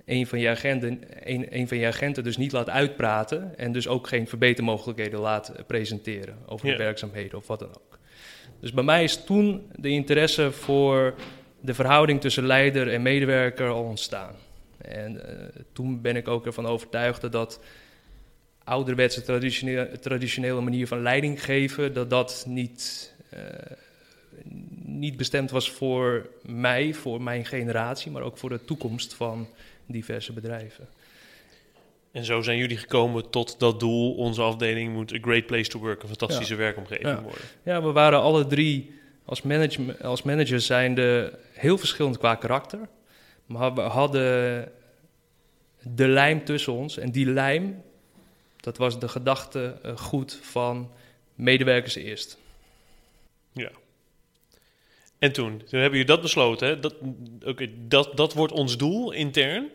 een 0.05 0.27
van, 0.27 0.39
je 0.39 0.49
agenten, 0.49 1.01
een, 1.25 1.47
een 1.51 1.69
van 1.69 1.79
je 1.79 1.87
agenten 1.87 2.25
dus 2.25 2.37
niet 2.37 2.53
laat 2.53 2.71
uitpraten. 2.71 3.59
En 3.59 3.73
dus 3.73 3.89
ook 3.89 4.07
geen 4.07 4.29
verbetermogelijkheden 4.29 5.21
laat 5.21 5.53
presenteren 5.67 6.37
over 6.47 6.67
Ja. 6.67 6.73
de 6.77 6.83
werkzaamheden 6.83 7.39
of 7.39 7.47
wat 7.47 7.59
dan 7.59 7.69
ook. 7.69 7.99
Dus 8.61 8.73
bij 8.73 8.85
mij 8.85 9.03
is 9.03 9.25
toen 9.25 9.71
de 9.77 9.89
interesse 9.89 10.53
voor 10.53 11.15
de 11.61 11.75
verhouding 11.75 12.21
tussen 12.21 12.47
leider 12.47 12.93
en 12.93 13.03
medewerker 13.03 13.69
al 13.69 13.83
ontstaan. 13.83 14.35
En 14.79 15.29
eh, 15.29 15.47
toen 15.73 16.01
ben 16.01 16.17
ik 16.17 16.29
ook 16.29 16.47
ervan 16.47 16.67
overtuigd 16.67 17.21
dat 17.21 17.33
dat 17.33 17.61
ouderwetse 18.65 19.23
traditionele, 19.23 19.99
traditionele 19.99 20.61
manier 20.61 20.87
van 20.87 21.03
leiding 21.03 21.45
geven, 21.45 21.93
dat 21.93 22.11
dat 22.11 22.45
niet, 22.49 23.15
eh, 23.31 23.41
niet 24.99 25.17
bestemd 25.17 25.51
was 25.51 25.71
voor 25.71 26.29
mij, 26.43 26.95
voor 26.95 27.23
mijn 27.23 27.45
generatie, 27.45 28.11
maar 28.11 28.23
ook 28.23 28.39
voor 28.39 28.49
de 28.51 28.65
toekomst 28.65 29.15
van 29.15 29.49
diverse 29.87 30.33
bedrijven. 30.33 30.89
En 32.13 32.25
zo 32.25 32.43
zijn 32.43 32.59
jullie 32.59 32.77
gekomen 32.77 33.31
tot 33.31 33.59
dat 33.59 33.81
doel. 33.81 34.15
Onze 34.15 34.43
afdeling 34.43 34.93
moet 34.93 35.13
een 35.13 35.23
great 35.23 35.47
place 35.47 35.71
to 35.71 35.79
work, 35.79 36.03
een 36.03 36.09
fantastische 36.09 36.55
werkomgeving 36.55 37.09
Ja. 37.09 37.23
worden. 37.23 37.41
Ja, 37.63 37.83
we 37.83 37.93
waren 37.93 38.21
alle 38.21 38.47
drie 38.47 38.95
als, 39.25 39.43
manage, 39.43 39.99
als 40.03 40.23
managers 40.23 40.67
zijnde 40.67 41.39
heel 41.53 41.79
verschillend 41.79 42.19
qua 42.19 42.35
karakter. 42.35 42.79
Maar 43.47 43.75
we 43.75 43.81
hadden 43.81 44.73
de 45.83 46.09
lijm 46.09 46.45
tussen 46.45 46.73
ons. 46.73 46.99
En 46.99 47.11
die 47.11 47.27
lijm, 47.27 47.83
dat 48.61 48.77
was 48.77 49.01
de 49.01 49.09
gedachte 49.09 49.79
eh, 49.83 49.97
goed 49.97 50.39
van 50.43 50.91
medewerkers 51.35 51.95
eerst. 51.95 52.39
Ja. 53.53 53.71
En 55.19 55.33
toen, 55.33 55.49
toen 55.49 55.81
hebben 55.81 55.99
jullie 55.99 56.15
dat 56.15 56.23
besloten. 56.23 56.69
Hè? 56.69 56.81
Dat, 56.81 56.95
oké, 57.45 57.69
dat, 57.89 58.17
dat 58.17 58.35
wordt 58.35 58.53
ons 58.53 58.77
doel 58.77 59.13
intern. 59.13 59.71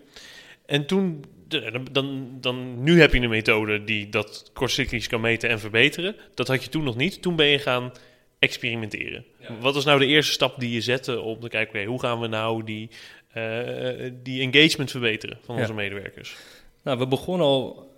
En 0.66 0.86
toen, 0.86 1.24
dan, 1.48 1.88
dan, 1.92 2.38
dan, 2.42 2.84
nu 2.84 3.00
heb 3.00 3.14
je 3.14 3.20
een 3.20 3.30
methode 3.30 3.84
die 3.84 4.10
dat 4.10 4.50
kortcyclisch 4.54 5.08
kan 5.08 5.22
meten 5.22 5.50
en 5.50 5.60
verbeteren. 5.60 6.16
Dat 6.34 6.48
had 6.48 6.64
je 6.64 6.70
toen 6.70 6.84
nog 6.84 6.96
niet. 6.96 7.22
Toen 7.22 7.36
ben 7.36 7.46
je 7.48 7.60
gaan 7.60 7.92
experimenteren. 8.40 9.26
Ja. 9.40 9.58
Wat 9.60 9.74
was 9.74 9.86
nou 9.86 10.00
de 10.00 10.06
eerste 10.06 10.32
stap 10.34 10.60
die 10.60 10.72
je 10.72 10.82
zette 10.82 11.20
om 11.20 11.40
te 11.40 11.50
kijken, 11.50 11.86
hoe 11.86 12.00
gaan 12.00 12.20
we 12.20 12.28
nou 12.28 12.64
die, 12.64 12.90
eh, 13.34 14.12
die 14.24 14.52
engagement 14.52 14.92
verbeteren 14.92 15.38
van 15.46 15.56
Ja. 15.56 15.62
onze 15.62 15.74
medewerkers? 15.74 16.36
Nou, 16.84 16.98
we 16.98 17.08
begonnen 17.08 17.48
al 17.48 17.92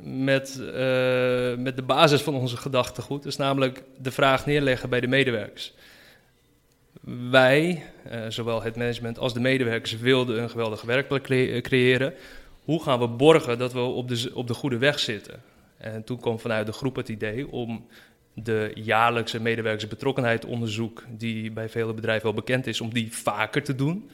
met, 0.00 0.60
eh, 0.60 1.54
met 1.56 1.76
de 1.76 1.82
basis 1.86 2.20
van 2.20 2.34
onze 2.34 2.56
gedachtegoed. 2.56 3.22
Dus 3.22 3.36
namelijk 3.36 3.82
de 3.98 4.10
vraag 4.10 4.46
neerleggen 4.46 4.88
bij 4.90 5.00
de 5.00 5.06
medewerkers. 5.06 5.72
Wij, 7.30 7.82
eh, 8.04 8.20
zowel 8.28 8.62
het 8.62 8.76
management 8.76 9.18
als 9.18 9.34
de 9.34 9.40
medewerkers, 9.40 9.96
wilden 9.96 10.42
een 10.42 10.50
geweldige 10.50 10.86
werkplek 10.86 11.28
eh, 11.28 11.62
creëren. 11.62 12.14
Hoe 12.64 12.82
gaan 12.82 12.98
we 12.98 13.08
borgen 13.08 13.58
dat 13.58 13.72
we 13.72 13.80
op 13.80 14.08
de, 14.08 14.30
op 14.34 14.46
de 14.46 14.54
goede 14.54 14.78
weg 14.78 14.98
zitten? 14.98 15.42
En 15.76 16.04
toen 16.04 16.20
kwam 16.20 16.38
vanuit 16.38 16.66
de 16.66 16.72
groep 16.72 16.96
het 16.96 17.08
idee 17.08 17.50
om 17.50 17.86
de 18.34 18.70
jaarlijkse 18.74 19.40
medewerkersbetrokkenheid-onderzoek, 19.40 21.04
die 21.08 21.50
bij 21.50 21.68
vele 21.68 21.94
bedrijven 21.94 22.24
wel 22.24 22.34
bekend 22.34 22.66
is, 22.66 22.80
om 22.80 22.92
die 22.92 23.12
vaker 23.12 23.62
te 23.62 23.74
doen. 23.74 24.10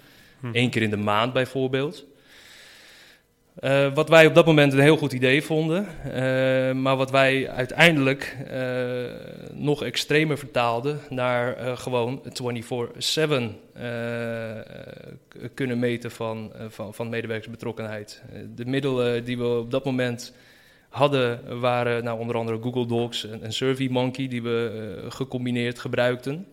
Eén 0.53 0.71
keer 0.71 0.83
in 0.83 0.91
de 0.91 0.97
maand 0.97 1.33
bijvoorbeeld. 1.33 2.07
Eh, 3.55 3.95
wat 3.95 4.09
wij 4.09 4.27
op 4.27 4.35
dat 4.35 4.47
moment 4.47 4.73
een 4.73 4.79
heel 4.81 4.97
goed 4.97 5.13
idee 5.13 5.43
vonden, 5.43 5.87
eh, 6.05 6.13
maar 6.73 6.97
wat 6.97 7.11
wij 7.11 7.49
uiteindelijk 7.51 8.37
eh, 8.51 8.61
nog 9.53 9.83
extremer 9.85 10.39
vertaalden 10.39 11.01
naar 11.11 11.77
gewoon 11.77 12.23
24-7 12.23 13.61
eh, 13.73 13.83
k- 15.29 15.51
kunnen 15.55 15.79
meten 15.79 16.11
van, 16.11 16.53
van, 16.69 16.95
van 16.95 17.09
medewerkersbetrokkenheid. 17.09 18.23
De 18.55 18.65
middelen 18.67 19.25
die 19.25 19.39
we 19.39 19.59
op 19.59 19.71
dat 19.71 19.85
moment 19.85 20.35
hadden 20.89 21.61
waren 21.61 22.05
nou, 22.05 22.19
onder 22.21 22.37
andere 22.37 22.59
Google 22.63 22.87
Docs 22.87 23.27
en, 23.29 23.43
en 23.43 23.53
SurveyMonkey 23.53 24.29
die 24.29 24.43
we 24.43 25.05
gecombineerd 25.09 25.79
gebruikten. 25.79 26.47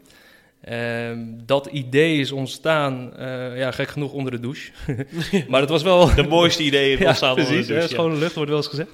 Ehm, 0.62 1.20
dat 1.46 1.66
idee 1.66 2.20
is 2.20 2.32
ontstaan, 2.32 3.14
eh, 3.18 3.58
ja, 3.58 3.72
gek 3.72 3.90
genoeg 3.90 4.12
onder 4.12 4.32
de 4.32 4.40
douche. 4.40 4.72
maar 5.50 5.62
het 5.62 5.70
was 5.70 5.84
wel... 5.84 6.16
De 6.16 6.24
mooiste 6.24 6.64
ideeën 6.64 7.00
Ja, 7.00 7.08
ontstaan 7.08 7.30
onder 7.30 7.44
de 7.46 7.50
precies. 7.50 7.68
douche, 7.68 7.88
hè, 7.88 7.94
schone 7.94 8.16
lucht 8.16 8.34
wordt 8.36 8.50
wel 8.50 8.60
eens 8.60 8.68
gezegd. 8.68 8.90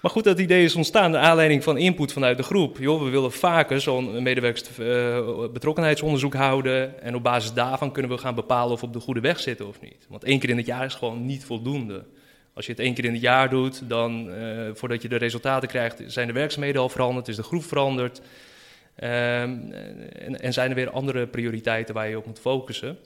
Maar 0.00 0.10
goed, 0.12 0.24
dat 0.24 0.38
idee 0.38 0.64
is 0.64 0.74
ontstaan 0.74 1.10
naar 1.10 1.22
aanleiding 1.22 1.64
van 1.64 1.78
input 1.78 2.12
vanuit 2.12 2.36
de 2.36 2.42
groep. 2.42 2.78
Joh, 2.78 3.02
we 3.02 3.08
willen 3.10 3.32
vaker 3.32 3.80
zo'n 3.80 4.22
medewerkersbetrokkenheidsonderzoek 4.22 6.34
houden. 6.34 7.02
En 7.02 7.14
op 7.14 7.22
basis 7.22 7.52
daarvan 7.52 7.92
kunnen 7.92 8.10
we 8.10 8.18
gaan 8.18 8.34
bepalen 8.34 8.72
of 8.72 8.80
we 8.80 8.86
op 8.86 8.92
de 8.92 9.00
goede 9.00 9.20
weg 9.20 9.40
zitten 9.40 9.68
of 9.68 9.80
niet. 9.80 10.06
Want 10.08 10.24
één 10.24 10.38
keer 10.38 10.50
in 10.50 10.56
het 10.56 10.66
jaar 10.66 10.84
is 10.84 10.94
gewoon 10.94 11.26
niet 11.26 11.44
voldoende. 11.44 12.04
Als 12.54 12.66
je 12.66 12.72
het 12.72 12.80
één 12.80 12.94
keer 12.94 13.04
in 13.04 13.12
het 13.12 13.22
jaar 13.22 13.50
doet, 13.50 13.82
dan 13.88 14.30
eh, 14.32 14.46
voordat 14.74 15.02
je 15.02 15.08
de 15.08 15.16
resultaten 15.16 15.68
krijgt, 15.68 16.02
zijn 16.06 16.26
de 16.26 16.32
werkzaamheden 16.32 16.80
al 16.80 16.88
veranderd, 16.88 17.28
is 17.28 17.36
de 17.36 17.42
groep 17.42 17.64
veranderd. 17.64 18.20
Ehm, 18.94 19.72
en, 20.12 20.40
en 20.40 20.52
zijn 20.52 20.70
er 20.70 20.76
weer 20.76 20.90
andere 20.90 21.26
prioriteiten 21.26 21.94
waar 21.94 22.08
je 22.08 22.18
op 22.18 22.26
moet 22.26 22.38
focussen. 22.38 22.98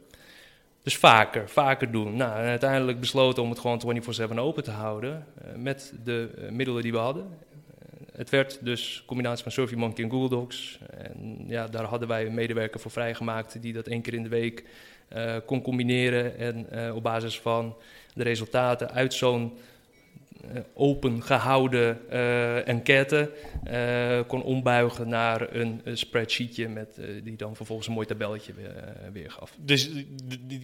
Dus 0.82 0.96
vaker, 0.96 1.48
vaker 1.48 1.90
doen. 1.90 2.16
Nou, 2.16 2.32
uiteindelijk 2.32 3.00
besloten 3.00 3.42
om 3.42 3.50
het 3.50 3.58
gewoon 3.58 4.02
24-7 4.30 4.38
open 4.38 4.62
te 4.62 4.70
houden 4.70 5.26
eh, 5.34 5.54
met 5.56 5.94
de 6.04 6.30
eh, 6.36 6.50
middelen 6.50 6.82
die 6.82 6.92
we 6.92 6.98
hadden. 6.98 7.22
Eh, 7.24 7.88
het 8.12 8.30
werd 8.30 8.58
dus 8.60 8.98
een 8.98 9.06
combinatie 9.06 9.42
van 9.42 9.52
SurveyMonkey 9.52 10.04
en 10.04 10.10
Google 10.10 10.28
Docs. 10.28 10.78
En 10.90 11.44
ja, 11.46 11.66
daar 11.66 11.84
hadden 11.84 12.08
wij 12.08 12.26
een 12.26 12.34
medewerker 12.34 12.80
voor 12.80 12.90
vrijgemaakt 12.90 13.62
die 13.62 13.72
dat 13.72 13.86
één 13.86 14.02
keer 14.02 14.14
in 14.14 14.22
de 14.22 14.28
week 14.28 14.64
kon 15.46 15.62
combineren. 15.62 16.38
En 16.38 16.92
op 16.94 17.02
basis 17.02 17.40
van 17.40 17.76
de 18.14 18.22
resultaten 18.22 18.90
uit 18.90 19.14
zo'n 19.14 19.58
open 20.74 21.22
gehouden 21.22 22.10
eh, 22.10 22.68
enquête 22.68 23.32
eh, 23.64 24.20
kon 24.26 24.42
ombuigen 24.42 25.08
naar 25.08 25.54
een, 25.54 25.80
spreadsheetje 25.92 26.68
met, 26.68 26.98
eh, 26.98 27.06
die 27.22 27.36
dan 27.36 27.56
vervolgens 27.56 27.88
een 27.88 27.94
mooi 27.94 28.06
tabelletje 28.06 28.52
weer, 28.52 28.76
eh, 28.76 29.08
weergaf. 29.12 29.54
Dus 29.58 29.90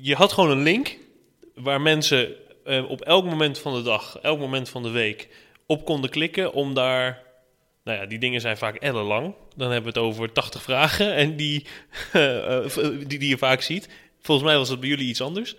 je 0.00 0.14
had 0.14 0.32
gewoon 0.32 0.50
een 0.50 0.62
link 0.62 0.96
waar 1.54 1.80
mensen 1.80 2.34
eh, 2.64 2.90
op 2.90 3.00
elk 3.00 3.24
moment 3.24 3.58
van 3.58 3.74
de 3.74 3.82
dag, 3.82 4.18
elk 4.22 4.38
moment 4.38 4.68
van 4.68 4.82
de 4.82 4.90
week 4.90 5.28
op 5.66 5.84
konden 5.84 6.10
klikken 6.10 6.52
om 6.52 6.74
daar. 6.74 7.22
Nou 7.84 7.98
ja, 7.98 8.06
die 8.06 8.18
dingen 8.18 8.40
zijn 8.40 8.56
vaak 8.56 8.76
ellenlang. 8.76 9.34
Dan 9.56 9.70
hebben 9.70 9.92
we 9.92 10.00
het 10.00 10.08
over 10.08 10.32
80 10.32 10.62
vragen 10.62 11.14
en 11.14 11.36
die, 11.36 11.66
eh, 12.12 12.64
eh, 12.64 12.72
die, 13.06 13.18
die 13.18 13.28
je 13.28 13.38
vaak 13.38 13.60
ziet. 13.60 13.88
Volgens 14.20 14.46
mij 14.46 14.56
was 14.56 14.68
dat 14.68 14.80
bij 14.80 14.88
jullie 14.88 15.08
iets 15.08 15.20
anders. 15.20 15.56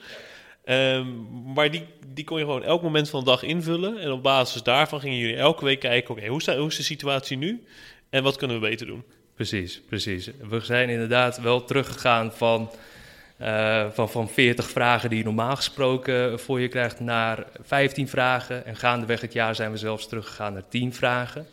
Ehm, 0.66 1.08
maar 1.54 1.72
die, 1.72 1.86
die 2.14 2.24
kon 2.24 2.38
je 2.38 2.44
gewoon 2.44 2.64
elk 2.64 2.82
moment 2.82 3.10
van 3.10 3.20
de 3.20 3.26
dag 3.26 3.44
invullen. 3.44 4.00
En 4.00 4.12
op 4.12 4.24
basis 4.24 4.64
daarvan 4.64 5.00
gingen 5.00 5.18
jullie 5.18 5.36
elke 5.36 5.66
week 5.66 5.80
kijken: 5.80 6.16
oké, 6.16 6.28
hoe, 6.28 6.56
hoe 6.58 6.68
is 6.68 6.76
de 6.76 6.84
situatie 6.84 7.38
nu? 7.38 7.64
En 8.10 8.24
wat 8.24 8.38
kunnen 8.38 8.60
we 8.60 8.68
beter 8.68 8.88
doen? 8.88 9.04
Precies, 9.36 9.82
precies. 9.88 10.30
We 10.50 10.60
zijn 10.60 10.90
inderdaad 10.90 11.38
wel 11.38 11.64
teruggegaan 11.64 12.32
van, 12.34 12.72
eh, 13.38 13.90
van, 13.92 14.10
van 14.10 14.30
40 14.30 14.70
vragen 14.70 15.10
die 15.10 15.18
je 15.18 15.24
normaal 15.24 15.56
gesproken 15.56 16.40
voor 16.40 16.60
je 16.60 16.68
krijgt 16.68 17.00
naar 17.00 17.48
15 17.62 18.08
vragen. 18.08 18.66
En 18.66 18.76
gaandeweg 18.76 19.22
het 19.22 19.34
jaar 19.34 19.56
zijn 19.56 19.72
we 19.72 19.78
zelfs 19.78 20.08
teruggegaan 20.08 20.54
naar 20.54 20.68
10 20.68 20.94
vragen. 20.94 21.48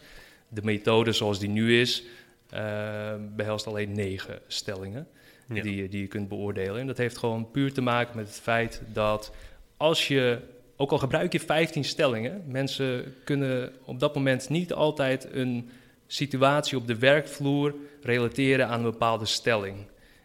De 0.48 0.62
methode 0.64 1.12
zoals 1.12 1.38
die 1.38 1.48
nu 1.48 1.80
is, 1.80 2.02
eh, 2.50 3.14
behelst 3.36 3.66
alleen 3.66 3.92
9 3.92 4.38
stellingen 4.46 5.08
Ja. 5.48 5.62
die, 5.62 5.76
je- 5.76 5.88
die 5.88 6.00
je 6.00 6.06
kunt 6.06 6.28
beoordelen. 6.28 6.80
En 6.80 6.86
dat 6.86 6.98
heeft 6.98 7.16
gewoon 7.18 7.50
puur 7.50 7.72
te 7.72 7.80
maken 7.80 8.16
met 8.16 8.26
het 8.26 8.40
feit 8.40 8.82
dat 8.92 9.32
als 9.76 10.08
je, 10.08 10.38
ook 10.76 10.90
al 10.90 10.98
gebruik 10.98 11.32
je 11.32 11.40
15 11.40 11.84
stellingen, 11.84 12.42
mensen 12.46 13.14
kunnen 13.24 13.72
op 13.84 14.00
dat 14.00 14.14
moment 14.14 14.48
niet 14.48 14.72
altijd 14.72 15.28
een 15.32 15.70
situatie 16.06 16.76
op 16.76 16.86
de 16.86 16.98
werkvloer 16.98 17.74
relateren 18.02 18.68
aan 18.68 18.84
een 18.84 18.90
bepaalde 18.90 19.24
stelling. 19.26 19.76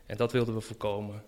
En 0.05 0.17
dat 0.17 0.31
wilden 0.31 0.53
we 0.53 0.61
voorkomen. 0.61 1.23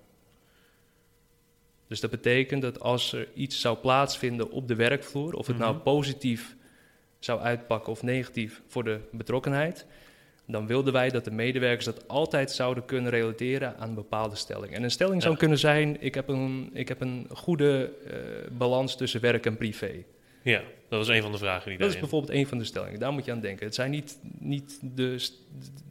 Dus 1.87 1.99
dat 1.99 2.09
betekent 2.09 2.61
dat 2.61 2.79
als 2.79 3.13
er 3.13 3.27
iets 3.33 3.61
zou 3.61 3.77
plaatsvinden 3.77 4.51
op 4.51 4.67
de 4.67 4.75
werkvloer, 4.75 5.33
of 5.33 5.47
het 5.47 5.57
nou 5.57 5.73
Mhm. 5.73 5.83
positief 5.83 6.55
zou 7.19 7.39
uitpakken 7.41 7.91
of 7.91 8.03
negatief 8.03 8.61
voor 8.67 8.83
de 8.83 8.99
betrokkenheid, 9.11 9.85
dan 10.51 10.67
wilden 10.67 10.93
wij 10.93 11.09
dat 11.09 11.23
de 11.23 11.31
medewerkers 11.31 11.85
dat 11.85 12.07
altijd 12.07 12.51
zouden 12.51 12.85
kunnen 12.85 13.11
relateren 13.11 13.77
aan 13.77 13.89
een 13.89 13.95
bepaalde 13.95 14.35
stelling. 14.35 14.73
En 14.73 14.83
een 14.83 14.91
stelling 14.91 15.21
zou 15.21 15.37
kunnen 15.37 15.57
zijn: 15.57 15.97
ik 16.01 16.15
heb 16.15 16.27
een, 16.27 16.69
ik 16.73 16.87
heb 16.87 17.01
een 17.01 17.27
goede 17.33 17.91
eh, 18.05 18.13
balans 18.57 18.97
tussen 18.97 19.21
werk 19.21 19.45
en 19.45 19.57
privé. 19.57 20.03
Ja, 20.41 20.61
dat 20.89 20.99
was 20.99 21.07
een 21.07 21.21
van 21.21 21.31
de 21.31 21.37
vragen 21.37 21.69
die 21.69 21.79
Dat 21.79 21.89
is 21.89 21.99
bijvoorbeeld 21.99 22.31
een 22.31 22.47
van 22.47 22.57
de 22.57 22.63
stellingen. 22.63 22.99
Daar 22.99 23.13
moet 23.13 23.25
je 23.25 23.31
aan 23.31 23.39
denken. 23.39 23.65
Het 23.65 23.75
zijn 23.75 23.91
niet, 23.91 24.19
niet 24.39 24.79
de, 24.95 25.29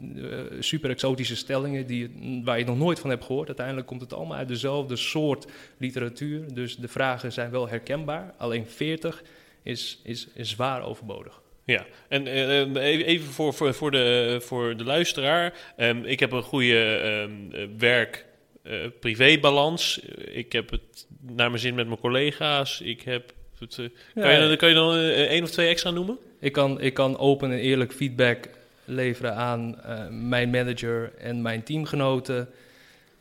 eh, 0.01 0.61
super 0.61 0.91
exotische 0.91 1.37
stellingen 1.37 1.87
die, 1.87 2.11
waar 2.45 2.59
je 2.59 2.65
nog 2.65 2.79
nooit 2.79 2.99
van 2.99 3.11
hebt 3.11 3.25
gehoord. 3.25 3.47
Uiteindelijk 3.47 3.87
komt 3.87 4.01
het 4.01 4.13
allemaal 4.13 4.37
uit 4.37 4.49
dezelfde 4.49 4.97
soort 4.97 5.47
literatuur. 5.77 6.55
Dus 6.55 6.77
de 6.77 6.89
vragen 6.89 7.33
zijn 7.33 7.51
wel 7.51 7.69
herkenbaar. 7.69 8.35
Alleen 8.37 8.67
40 8.67 9.23
is, 9.63 10.01
is, 10.03 10.29
is 10.35 10.51
zwaar 10.51 10.83
overbodig. 10.83 11.41
Ja, 11.69 11.87
en 12.09 12.27
eh, 12.27 12.61
eh, 12.61 13.07
even 13.07 13.27
voor, 13.27 13.55
voor, 13.55 13.75
voor, 13.75 13.91
de, 13.91 14.37
voor 14.41 14.77
de 14.77 14.85
luisteraar. 14.85 15.53
Ehm, 15.77 16.05
ik 16.05 16.21
heb 16.21 16.33
een 16.33 16.43
goede 16.43 16.97
ehm, 16.97 17.31
eh, 17.53 17.67
werk-privé-balans. 17.79 20.01
ik 20.31 20.53
heb 20.53 20.71
het 20.71 21.07
naar 21.21 21.49
mijn 21.49 21.63
zin 21.63 21.75
met 21.75 21.87
mijn 21.87 22.01
collega's. 22.01 22.81
Ik 22.81 23.03
heb 23.03 23.33
het, 23.59 23.75
kan, 24.15 24.49
je, 24.49 24.57
kan 24.57 24.69
je 24.69 24.75
dan 24.75 24.97
één 25.09 25.43
of 25.43 25.51
twee 25.51 25.69
extra 25.69 25.91
noemen? 25.91 26.19
Ik 26.41 26.53
kan, 26.53 26.81
ik 26.81 26.95
kan 26.95 27.19
open 27.19 27.53
en 27.53 27.59
eerlijk 27.59 27.93
feedback 27.93 28.49
leveren 28.85 29.35
aan 29.35 29.81
mijn 30.29 30.51
manager 30.51 31.13
en 31.19 31.43
mijn 31.43 31.63
teamgenoten. 31.63 32.49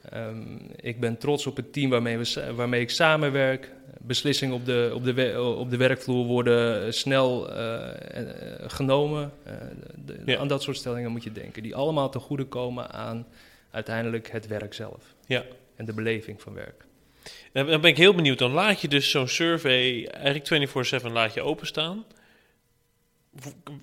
Ehm, 0.09 0.41
ik 0.75 0.99
ben 0.99 1.17
trots 1.17 1.47
op 1.47 1.55
het 1.55 1.73
team 1.73 1.89
waarmee, 1.89 2.17
we, 2.17 2.53
waarmee 2.55 2.81
ik 2.81 2.89
samenwerk. 2.89 3.71
Beslissingen 4.01 4.55
op 4.55 4.65
de, 4.65 4.91
op 4.93 5.03
de, 5.03 5.41
op 5.57 5.69
de 5.69 5.77
werkvloer 5.77 6.25
worden 6.25 6.93
snel 6.93 7.51
eh, 7.51 8.19
eh, 8.19 8.69
genomen. 8.69 9.31
Eh, 9.43 9.53
de- 10.05 10.21
Ja. 10.25 10.37
Aan 10.37 10.47
dat 10.47 10.61
soort 10.63 10.77
stellingen 10.77 11.11
moet 11.11 11.23
je 11.23 11.31
denken. 11.31 11.63
Die 11.63 11.75
allemaal 11.75 12.09
ten 12.09 12.21
goede 12.21 12.45
komen 12.45 12.91
aan 12.91 13.27
uiteindelijk 13.71 14.31
het 14.31 14.47
werk 14.47 14.73
zelf. 14.73 15.15
Ja. 15.25 15.43
En 15.75 15.85
de 15.85 15.93
beleving 15.93 16.41
van 16.41 16.53
werk. 16.53 16.85
Dan 17.53 17.65
dan 17.67 17.81
ben 17.81 17.89
ik 17.89 17.97
heel 17.97 18.13
benieuwd. 18.15 18.37
Dan 18.39 18.51
laat 18.51 18.81
je 18.81 18.87
dus 18.87 19.09
zo'n 19.11 19.27
survey 19.27 20.07
eigenlijk 20.07 20.69
24-7 21.03 21.11
laat 21.11 21.33
je 21.33 21.41
openstaan. 21.41 22.05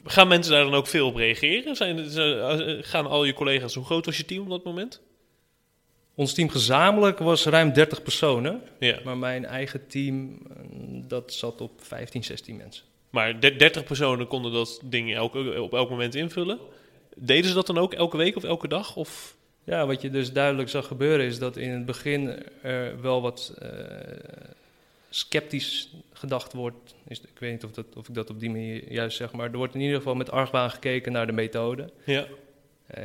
Gaan 0.04 0.28
mensen 0.28 0.52
daar 0.52 0.64
dan 0.64 0.74
ook 0.74 0.86
veel 0.86 1.06
op 1.06 1.16
reageren? 1.16 1.76
Zijn, 1.76 1.98
gaan 2.84 3.06
al 3.06 3.24
je 3.24 3.32
collega's, 3.32 3.74
hoe 3.74 3.84
groot 3.84 4.06
was 4.06 4.16
je 4.16 4.24
team 4.24 4.42
op 4.42 4.48
dat 4.50 4.64
moment? 4.64 5.00
Ons 6.14 6.34
team 6.34 6.48
gezamenlijk 6.48 7.18
was 7.18 7.44
ruim 7.46 7.72
30 7.72 8.02
personen. 8.02 8.62
Ja, 8.78 8.98
Maar 9.04 9.16
mijn 9.18 9.44
eigen 9.44 9.86
team, 9.86 10.38
eh, 10.48 10.54
dat 11.08 11.32
zat 11.32 11.60
op 11.60 11.70
15, 11.76 12.24
16 12.24 12.56
mensen. 12.56 12.84
maar 13.10 13.40
de- 13.40 13.56
30 13.56 13.84
personen 13.84 14.26
konden 14.26 14.52
dat 14.52 14.80
ding 14.84 15.14
elke, 15.14 15.62
op 15.62 15.72
elk 15.74 15.90
moment 15.90 16.14
invullen. 16.14 16.58
Deden 17.16 17.48
ze 17.48 17.54
dat 17.54 17.66
dan 17.66 17.78
ook 17.78 17.94
elke 17.94 18.16
week 18.16 18.36
of 18.36 18.44
elke 18.44 18.68
dag? 18.68 18.96
Of? 18.96 19.36
Ja, 19.64 19.86
wat 19.86 20.02
je 20.02 20.10
dus 20.10 20.32
duidelijk 20.32 20.68
zag 20.68 20.86
gebeuren 20.86 21.26
is 21.26 21.38
dat 21.38 21.56
in 21.56 21.70
het 21.70 21.86
begin 21.86 22.42
er 22.62 23.00
wel 23.00 23.22
wat 23.22 23.54
eh, 23.58 23.68
sceptisch 25.10 25.90
gedacht 26.12 26.52
wordt. 26.52 26.94
Is, 27.08 27.20
ik 27.20 27.38
weet 27.38 27.50
niet 27.52 27.64
of, 27.64 27.70
dat, 27.70 27.86
of 27.96 28.08
ik 28.08 28.14
dat 28.14 28.30
op 28.30 28.40
die 28.40 28.50
manier 28.50 28.92
juist 28.92 29.16
zeg, 29.16 29.32
maar 29.32 29.50
er 29.50 29.56
wordt 29.56 29.74
in 29.74 29.80
ieder 29.80 29.96
geval 29.96 30.14
met 30.14 30.30
argwaan 30.30 30.70
gekeken 30.70 31.12
naar 31.12 31.26
de 31.26 31.32
methode. 31.32 31.90
Ja, 32.04 32.26
Eh, 32.86 33.02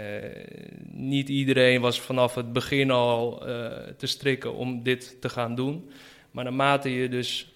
niet 1.00 1.29
iedereen 1.29 1.82
was 1.82 2.01
vanaf 2.01 2.36
het 2.36 2.53
begin 2.53 2.91
al 2.91 3.48
eh, 3.48 3.88
te 3.98 4.08
strikken 4.08 4.53
om 4.53 4.84
dit 4.84 5.22
te 5.22 5.29
gaan 5.29 5.56
doen. 5.56 5.89
Maar 6.32 6.44
naarmate 6.44 6.94
je 6.94 7.10
dus 7.10 7.53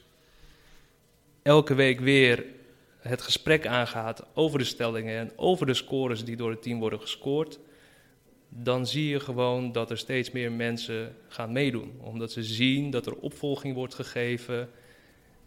elke 1.41 1.73
week 1.73 1.99
weer 1.99 2.45
het 2.99 3.21
gesprek 3.21 3.67
aangaat 3.67 4.25
over 4.33 4.59
de 4.59 4.65
stellingen 4.65 5.19
en 5.19 5.31
over 5.35 5.65
de 5.65 5.73
scores 5.73 6.25
die 6.25 6.35
door 6.35 6.49
het 6.49 6.61
team 6.61 6.79
worden 6.79 7.01
gescoord, 7.01 7.59
dan 8.49 8.87
zie 8.87 9.07
je 9.07 9.19
gewoon 9.19 9.71
dat 9.71 9.91
er 9.91 9.97
steeds 9.97 10.31
meer 10.31 10.51
mensen 10.51 11.15
gaan 11.27 11.51
meedoen. 11.51 11.91
Omdat 11.99 12.31
ze 12.31 12.43
zien 12.43 12.89
dat 12.89 13.05
er 13.05 13.15
opvolging 13.15 13.75
wordt 13.75 13.93
gegeven 13.93 14.69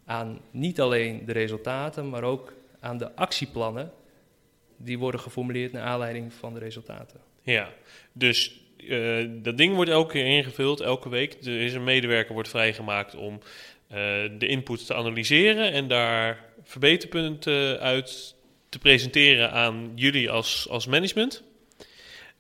aan 0.05 0.41
niet 0.51 0.81
alleen 0.81 1.25
de 1.25 1.33
resultaten, 1.33 2.09
maar 2.09 2.23
ook 2.23 2.53
aan 2.81 2.99
de 2.99 3.15
actieplannen 3.15 3.93
die 4.77 4.99
worden 4.99 5.21
geformuleerd 5.21 5.73
naar 5.73 5.83
aanleiding 5.83 6.33
van 6.33 6.55
de 6.55 6.59
resultaten. 6.59 7.21
Ja. 7.47 7.73
dus 8.13 8.61
eh, 8.89 9.25
dat 9.29 9.57
ding 9.57 9.75
wordt 9.75 9.91
elke 9.91 10.13
keer 10.13 10.27
ingevuld, 10.27 10.81
elke 10.81 11.09
week. 11.09 11.37
Er 11.45 11.61
is 11.61 11.75
een 11.75 11.85
medewerker 11.85 12.35
wordt 12.35 12.49
vrijgemaakt 12.49 13.15
om 13.15 13.41
eh, 13.89 13.97
de 14.39 14.47
input 14.47 14.87
te 14.87 14.95
analyseren 14.95 15.73
en 15.73 15.89
daar 15.89 16.45
verbeterpunten 16.65 17.81
uit 17.81 18.35
te 18.69 18.79
presenteren 18.79 19.53
aan 19.53 19.93
jullie 19.95 20.31
als, 20.31 20.67
als 20.71 20.87
management. 20.87 21.43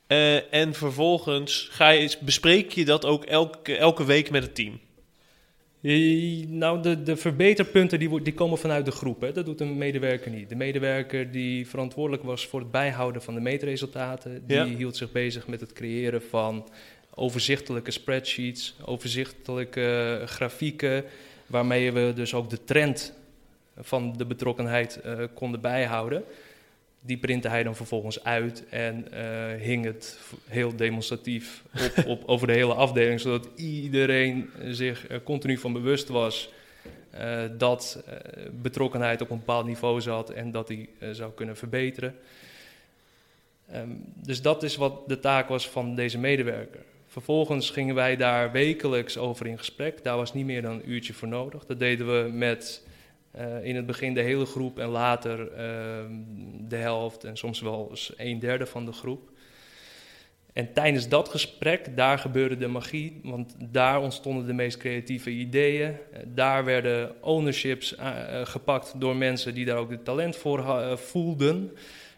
Eh, 0.07 0.53
en 0.55 0.75
vervolgens 0.75 1.69
ga 1.71 1.89
je, 1.89 2.17
bespreek 2.21 2.73
je 2.73 2.85
dat 2.85 3.05
ook 3.05 3.25
elke, 3.25 3.77
elke 3.77 4.05
week 4.05 4.31
met 4.31 4.43
het 4.43 4.55
team. 4.55 4.81
Eh, 5.87 6.47
Nou, 6.49 6.83
de, 6.83 7.03
de 7.03 7.17
verbeterpunten 7.17 7.99
die, 7.99 8.23
die 8.23 8.35
komen 8.35 8.59
vanuit 8.59 8.85
de 8.85 8.91
groep. 8.91 9.21
Hè. 9.21 9.33
Dat 9.33 9.45
doet 9.45 9.61
een 9.61 9.79
medewerker 9.79 10.31
niet. 10.31 10.49
De 10.49 10.55
medewerker 10.55 11.31
die 11.31 11.67
verantwoordelijk 11.69 12.23
was 12.23 12.47
voor 12.47 12.61
het 12.61 12.71
bijhouden 12.71 13.23
van 13.23 13.35
de 13.35 13.41
meetresultaten, 13.41 14.43
die 14.47 14.57
Ja. 14.57 14.65
hield 14.65 14.97
zich 14.97 15.13
bezig 15.13 15.47
met 15.47 15.61
het 15.61 15.73
creëren 15.73 16.23
van 16.23 16.69
overzichtelijke 17.15 17.91
spreadsheets, 17.91 18.77
overzichtelijke 18.85 20.23
grafieken, 20.27 21.05
waarmee 21.47 21.93
we 21.93 22.13
dus 22.15 22.35
ook 22.35 22.51
de 22.51 22.65
trend 22.65 23.13
van 23.79 24.15
de 24.17 24.27
betrokkenheid 24.27 25.01
eh, 25.01 25.19
konden 25.35 25.61
bijhouden. 25.61 26.25
Die 27.07 27.17
printte 27.17 27.49
hij 27.49 27.63
dan 27.63 27.77
vervolgens 27.77 28.25
uit 28.25 28.65
en 28.69 29.13
eh, 29.13 29.61
hing 29.61 29.85
het 29.85 30.19
heel 30.47 30.77
demonstratief 30.77 31.63
op, 31.97 32.05
op, 32.13 32.23
over 32.27 32.47
de 32.47 32.53
hele 32.53 32.75
afdeling, 32.75 33.21
zodat 33.21 33.49
iedereen 33.57 34.51
zich 34.65 35.07
continu 35.25 35.59
van 35.59 35.73
bewust 35.73 36.09
was 36.09 36.53
eh, 37.11 37.43
dat 37.59 38.03
eh, 38.07 38.17
betrokkenheid 38.63 39.21
op 39.21 39.31
een 39.31 39.39
bepaald 39.39 39.67
niveau 39.67 40.01
zat 40.01 40.31
en 40.31 40.51
dat 40.51 40.67
die 40.67 40.89
zou 41.13 41.33
kunnen 41.33 41.57
verbeteren. 41.57 42.15
Ehm, 43.71 43.91
dus 44.15 44.43
dat 44.43 44.63
is 44.63 44.77
wat 44.77 45.09
de 45.09 45.21
taak 45.21 45.49
was 45.49 45.69
van 45.69 45.95
deze 45.95 46.19
medewerker. 46.19 46.81
Vervolgens 47.07 47.71
gingen 47.71 47.95
wij 47.95 48.17
daar 48.17 48.53
wekelijks 48.53 49.19
over 49.19 49.47
in 49.47 49.59
gesprek. 49.59 50.05
Daar 50.05 50.17
was 50.17 50.35
niet 50.35 50.47
meer 50.47 50.63
dan 50.63 50.73
een 50.73 50.91
uurtje 50.91 51.13
voor 51.13 51.29
nodig. 51.29 51.67
Dat 51.67 51.79
deden 51.79 52.07
we 52.07 52.31
met 52.33 52.86
eh, 53.37 53.65
in 53.65 53.77
het 53.77 53.87
begin 53.87 54.15
de 54.15 54.21
hele 54.21 54.47
groep 54.47 54.79
en 54.79 54.89
later 54.89 55.53
ehm, 55.53 56.13
de 56.69 56.77
helft 56.77 57.25
en 57.25 57.37
soms 57.37 57.61
wel 57.61 57.87
eens 57.91 58.13
een 58.17 58.39
derde 58.39 58.67
van 58.67 58.85
de 58.85 58.93
groep. 58.93 59.31
En 60.53 60.73
tijdens 60.73 61.09
dat 61.09 61.29
gesprek, 61.29 61.97
daar 61.97 62.19
gebeurde 62.19 62.57
de 62.57 62.67
magie, 62.67 63.21
want 63.23 63.57
daar 63.59 64.01
ontstonden 64.01 64.47
de 64.47 64.53
meest 64.53 64.77
creatieve 64.77 65.31
ideeën. 65.31 65.89
Eh, 65.89 66.21
Daar 66.27 66.65
werden 66.65 67.23
ownerships 67.23 67.95
eh, 67.95 68.15
gepakt 68.45 69.01
door 69.01 69.17
mensen 69.17 69.55
die 69.55 69.65
daar 69.65 69.79
ook 69.79 69.91
het 69.91 70.05
talent 70.05 70.37
voor 70.37 70.99
voelden. 70.99 71.73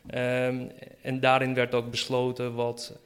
Ehm, 0.07 0.67
en 1.03 1.21
daarin 1.21 1.55
werd 1.55 1.75
ook 1.75 1.91
besloten 1.91 2.55
wat, 2.55 2.99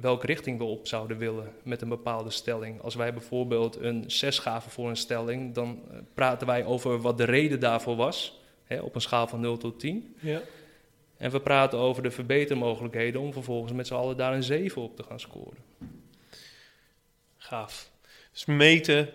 welke 0.00 0.26
richting 0.26 0.58
we 0.58 0.64
op 0.64 0.86
zouden 0.86 1.18
willen 1.18 1.52
met 1.62 1.82
een 1.82 1.88
bepaalde 1.88 2.30
stelling. 2.30 2.80
Als 2.80 2.94
wij 2.94 3.12
bijvoorbeeld 3.12 3.76
een 3.80 4.04
6 4.06 4.38
gaven 4.38 4.70
voor 4.70 4.88
een 4.88 4.96
stelling, 4.96 5.54
dan 5.54 5.82
eh, 5.90 5.96
praten 6.14 6.46
wij 6.46 6.64
over 6.64 7.00
wat 7.00 7.18
de 7.18 7.24
reden 7.24 7.60
daarvoor 7.60 7.96
was, 7.96 8.40
hè, 8.64 8.80
op 8.80 8.94
een 8.94 9.00
schaal 9.00 9.26
van 9.26 9.40
0 9.40 9.56
tot 9.56 9.80
10. 9.80 10.14
Ja. 10.20 10.40
En 11.16 11.30
we 11.30 11.40
praten 11.40 11.78
over 11.78 12.02
de 12.02 12.10
verbetermogelijkheden 12.10 13.20
om 13.20 13.32
vervolgens 13.32 13.72
met 13.72 13.86
z'n 13.86 13.94
allen 13.94 14.16
daar 14.16 14.34
een 14.34 14.42
7 14.42 14.82
op 14.82 14.96
te 14.96 15.02
gaan 15.02 15.20
scoren. 15.20 15.58
Gaaf. 17.36 17.90
Dus 18.32 18.44
meten, 18.44 19.08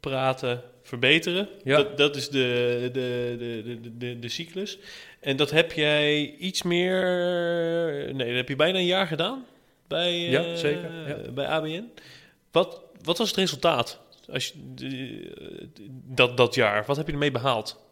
praten, 0.00 0.62
verbeteren. 0.82 1.48
Ja. 1.64 1.76
Dat, 1.76 1.96
dat 1.96 2.16
is 2.16 2.28
de, 2.28 2.90
de, 2.92 3.34
de, 3.38 3.78
de, 3.80 3.96
de, 3.96 4.18
de 4.18 4.28
cyclus. 4.28 4.78
En 5.20 5.36
dat 5.36 5.50
heb 5.50 5.72
jij 5.72 6.34
iets 6.38 6.62
meer... 6.62 7.02
Nee, 8.14 8.26
dat 8.26 8.36
heb 8.36 8.48
je 8.48 8.56
bijna 8.56 8.78
een 8.78 8.84
jaar 8.84 9.06
gedaan 9.06 9.44
bij, 9.86 10.10
eh, 10.12 10.30
Ja, 10.30 10.56
zeker, 10.56 11.08
ja. 11.08 11.30
bij 11.30 11.46
ABN. 11.46 11.90
Wat, 12.50 12.80
wat 13.02 13.18
was 13.18 13.28
het 13.28 13.36
resultaat 13.38 14.00
als 14.32 14.54
je, 14.78 15.72
dat, 16.04 16.36
dat 16.36 16.54
jaar? 16.54 16.84
Wat 16.86 16.96
heb 16.96 17.06
je 17.06 17.12
ermee 17.12 17.30
behaald? 17.30 17.82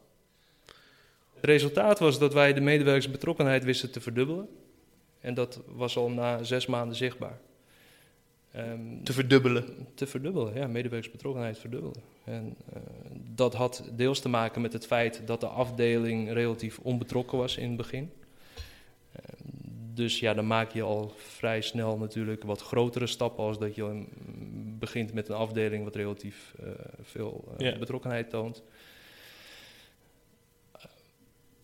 Het 1.35 1.45
resultaat 1.45 1.99
was 1.99 2.19
dat 2.19 2.33
wij 2.33 2.53
de 2.53 2.61
medewerkersbetrokkenheid 2.61 3.65
wisten 3.65 3.91
te 3.91 4.01
verdubbelen. 4.01 4.49
En 5.21 5.35
dat 5.35 5.61
was 5.67 5.97
al 5.97 6.11
na 6.11 6.43
zes 6.43 6.67
maanden 6.67 6.97
zichtbaar. 6.97 7.39
Ehm, 8.53 9.03
Te 9.05 9.13
verdubbelen. 9.13 9.87
te 9.95 10.07
verdubbelen, 10.07 10.55
ja, 10.55 10.67
medewerkersbetrokkenheid 10.67 11.59
verdubbelen. 11.59 12.03
En 12.25 12.57
eh, 12.73 12.81
dat 13.35 13.55
had 13.55 13.91
deels 13.93 14.21
te 14.21 14.29
maken 14.29 14.61
met 14.63 14.73
het 14.73 14.87
feit 14.87 15.23
dat 15.27 15.41
de 15.41 15.47
afdeling 15.47 16.33
relatief 16.33 16.79
onbetrokken 16.79 17.39
was 17.39 17.57
in 17.57 17.69
het 17.69 17.77
begin. 17.77 18.13
Dus 19.95 20.21
ja, 20.21 20.35
dan 20.35 20.47
maak 20.47 20.73
je 20.73 20.83
al 20.83 21.15
vrij 21.17 21.61
snel 21.61 21.99
natuurlijk 21.99 22.43
wat 22.43 22.63
grotere 22.63 23.07
stappen 23.07 23.45
als 23.45 23.59
dat 23.59 23.75
je 23.75 23.83
mm, 23.83 24.79
begint 24.79 25.13
met 25.13 25.29
een 25.29 25.35
afdeling 25.35 25.85
wat 25.85 25.97
relatief 25.97 26.55
eh, 26.63 26.69
veel 27.03 27.55
eh, 27.59 27.79
betrokkenheid 27.79 28.31
toont. 28.31 28.63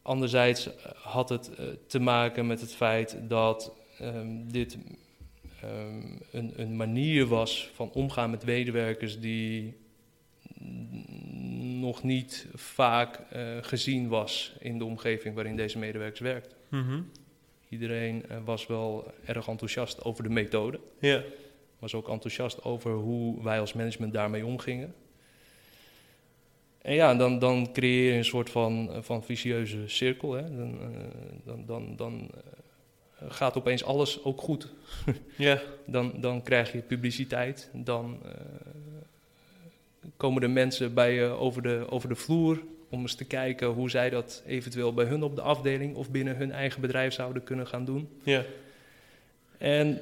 Anderzijds 0.02 0.66
eh, 0.66 0.92
had 0.94 1.28
het 1.28 1.50
te 1.86 1.98
maken 1.98 2.46
met 2.46 2.60
het 2.60 2.74
feit 2.74 3.16
dat 3.28 3.72
ehm, 3.98 4.46
dit 4.46 4.78
ehm, 5.62 6.16
een, 6.30 6.52
een 6.56 6.76
manier 6.76 7.26
was 7.26 7.70
van 7.74 7.90
omgaan 7.92 8.30
met 8.30 8.44
medewerkers 8.44 9.20
die 9.20 9.76
mm, 10.58 11.80
nog 11.80 12.02
niet 12.02 12.46
vaak 12.54 13.20
gezien 13.60 14.08
was 14.08 14.54
in 14.58 14.78
de 14.78 14.84
omgeving 14.84 15.34
waarin 15.34 15.56
deze 15.56 15.78
medewerkers 15.78 16.20
werkten. 16.20 16.56
Mhm. 16.68 17.00
Iedereen 17.68 18.24
eh, 18.28 18.36
was 18.44 18.66
wel 18.66 19.12
erg 19.24 19.48
enthousiast 19.48 20.04
over 20.04 20.22
de 20.22 20.30
methode, 20.30 20.80
Ja. 20.98 21.22
was 21.78 21.94
ook 21.94 22.08
enthousiast 22.08 22.64
over 22.64 22.92
hoe 22.92 23.42
wij 23.42 23.60
als 23.60 23.72
management 23.72 24.12
daarmee 24.12 24.46
omgingen. 24.46 24.94
En 26.82 26.94
ja, 26.94 27.14
dan, 27.14 27.38
dan 27.38 27.72
creëer 27.72 28.12
je 28.12 28.18
een 28.18 28.24
soort 28.24 28.50
van, 28.50 28.90
van 29.00 29.24
vicieuze 29.24 29.78
cirkel. 29.88 30.32
Hè. 30.32 30.56
Dan, 30.56 30.78
eh, 30.80 30.88
dan, 31.44 31.64
dan, 31.66 31.96
dan 31.96 32.30
eh, 33.18 33.26
gaat 33.30 33.56
opeens 33.56 33.84
alles 33.84 34.24
ook 34.24 34.40
goed. 34.40 34.68
Ja. 35.36 35.62
Dan, 35.86 36.12
dan 36.20 36.42
krijg 36.42 36.72
je 36.72 36.78
publiciteit. 36.78 37.70
Dan 37.72 38.18
eh, 38.24 38.30
komen 40.16 40.42
er 40.42 40.50
mensen 40.50 40.94
bij 40.94 41.12
je 41.14 41.24
over 41.24 41.62
de, 41.62 41.86
over 41.90 42.08
de 42.08 42.14
vloer 42.14 42.62
om 42.88 43.00
eens 43.00 43.14
te 43.14 43.24
kijken 43.24 43.68
hoe 43.68 43.90
zij 43.90 44.10
dat 44.10 44.42
eventueel 44.46 44.94
bij 44.94 45.04
hun 45.04 45.22
op 45.22 45.34
de 45.34 45.42
afdeling 45.42 45.96
of 45.96 46.10
binnen 46.10 46.36
hun 46.36 46.52
eigen 46.52 46.80
bedrijf 46.80 47.12
zouden 47.12 47.44
kunnen 47.44 47.66
gaan 47.66 47.84
doen. 47.84 48.08
Ja. 48.22 48.44
En 49.58 50.00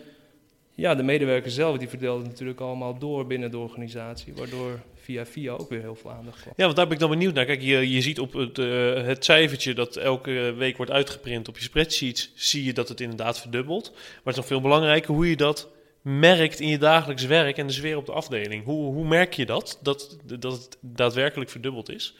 ja, 0.74 0.94
de 0.94 1.02
medewerkers 1.02 1.54
zelf 1.54 1.78
die 1.78 1.88
verdelden 1.88 2.26
natuurlijk 2.26 2.60
allemaal 2.60 2.98
door 2.98 3.26
binnen 3.26 3.50
de 3.50 3.58
organisatie, 3.58 4.34
waardoor 4.34 4.80
via 4.94 5.26
via 5.26 5.52
ook 5.52 5.68
weer 5.68 5.80
heel 5.80 5.94
veel 5.94 6.10
aandacht 6.10 6.40
kwam. 6.40 6.52
Ja, 6.56 6.64
want 6.64 6.76
daar 6.76 6.84
ben 6.84 6.94
ik 6.94 7.00
dan 7.00 7.10
benieuwd 7.10 7.34
naar. 7.34 7.44
Kijk, 7.44 7.62
je, 7.62 7.90
je 7.90 8.00
ziet 8.00 8.20
op 8.20 8.32
het, 8.32 8.58
eh, 8.58 9.02
het 9.02 9.24
cijfertje 9.24 9.74
dat 9.74 9.96
elke 9.96 10.54
week 10.56 10.76
wordt 10.76 10.92
uitgeprint 10.92 11.48
op 11.48 11.56
je 11.56 11.62
spreadsheets, 11.62 12.32
zie 12.34 12.64
je 12.64 12.72
dat 12.72 12.88
het 12.88 13.00
inderdaad 13.00 13.40
verdubbelt. 13.40 13.90
Maar 13.92 14.00
het 14.14 14.32
is 14.32 14.36
nog 14.36 14.46
veel 14.46 14.60
belangrijker 14.60 15.14
hoe 15.14 15.30
je 15.30 15.36
dat 15.36 15.68
merkt 16.02 16.60
in 16.60 16.68
je 16.68 16.78
dagelijks 16.78 17.24
werk 17.24 17.56
en 17.56 17.66
de 17.66 17.72
sfeer 17.72 17.96
op 17.96 18.06
de 18.06 18.12
afdeling. 18.12 18.64
Hoe, 18.64 18.92
hoe 18.92 19.06
merk 19.06 19.34
je 19.34 19.46
dat, 19.46 19.78
dat, 19.82 20.18
dat 20.24 20.52
het 20.52 20.78
daadwerkelijk 20.80 21.50
verdubbeld 21.50 21.90
is? 21.90 22.14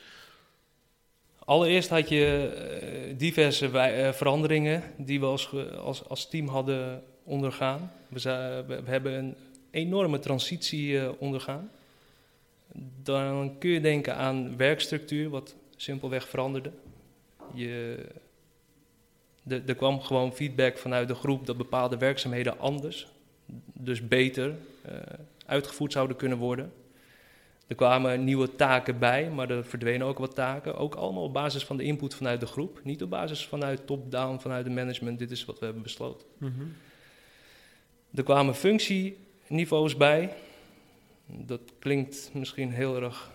Allereerst 1.47 1.89
had 1.89 2.09
je 2.09 2.53
eh, 2.55 3.19
diverse 3.19 3.79
eh, 3.79 4.13
veranderingen 4.13 4.83
die 4.97 5.21
we 5.21 5.27
als, 5.27 5.51
als, 5.77 6.09
als 6.09 6.29
team 6.29 6.49
hadden 6.49 7.03
ondergaan. 7.25 7.93
We, 8.09 8.81
hebben 8.85 9.13
een 9.13 9.35
enorme 9.71 10.19
transitie 10.19 11.01
eh, 11.01 11.09
ondergaan. 11.19 11.71
Dan 13.03 13.59
kun 13.59 13.71
je 13.71 13.81
denken 13.81 14.17
aan 14.17 14.57
werkstructuur, 14.57 15.29
wat 15.29 15.55
simpelweg 15.77 16.29
veranderde. 16.29 16.71
Je, 17.55 17.99
de- 19.43 19.63
er 19.67 19.75
kwam 19.75 20.01
gewoon 20.01 20.35
feedback 20.35 20.79
vanuit 20.79 21.09
de 21.09 21.15
groep 21.15 21.47
dat 21.47 21.57
bepaalde 21.57 21.97
werkzaamheden 21.97 22.59
anders, 22.59 23.07
dus 23.73 24.09
beter, 24.09 24.55
uitgevoerd 25.47 25.93
zouden 25.93 26.17
kunnen 26.17 26.39
worden. 26.39 26.73
Er 27.67 27.75
kwamen 27.75 28.25
nieuwe 28.25 28.55
taken 28.57 28.99
bij, 28.99 29.31
maar 29.31 29.51
er 29.51 29.65
verdwenen 29.65 30.07
ook 30.07 30.19
wat 30.19 30.35
taken. 30.35 30.77
Ook 30.77 30.95
allemaal 30.95 31.23
op 31.23 31.33
basis 31.33 31.65
van 31.65 31.77
de 31.77 31.83
input 31.83 32.15
vanuit 32.15 32.41
de 32.41 32.47
groep. 32.47 32.81
Niet 32.85 33.03
op 33.03 33.11
basis 33.11 33.47
vanuit 33.47 33.87
top-down, 33.87 34.39
vanuit 34.39 34.65
de 34.65 34.71
management. 34.71 35.19
Dit 35.19 35.31
is 35.31 35.45
wat 35.45 35.59
we 35.59 35.65
hebben 35.65 35.83
besloten. 35.83 36.27
Er 38.15 38.23
kwamen 38.23 38.55
functieniveaus 38.55 39.97
bij. 39.97 40.33
Dat 41.27 41.61
klinkt 41.79 42.31
misschien 42.33 42.71
heel 42.71 43.03
erg 43.03 43.31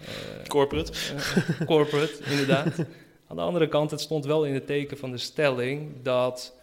eh, 0.00 0.06
Corporate. 0.48 0.92
eh, 0.92 1.66
corporate, 1.66 2.24
inderdaad. 2.32 2.78
Aan 3.26 3.36
de 3.36 3.42
andere 3.42 3.68
kant, 3.68 3.90
het 3.90 4.00
stond 4.00 4.24
wel 4.24 4.44
in 4.44 4.54
het 4.54 4.66
teken 4.66 4.96
van 4.98 5.10
de 5.10 5.18
stelling 5.18 5.92
dat. 6.02 6.54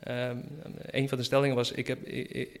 ehm, 0.00 0.36
een 0.80 1.08
van 1.08 1.18
de 1.18 1.24
stellingen 1.24 1.56
was: 1.56 1.72
ik 1.72 1.86
heb. 1.86 2.02
ik- 2.06 2.60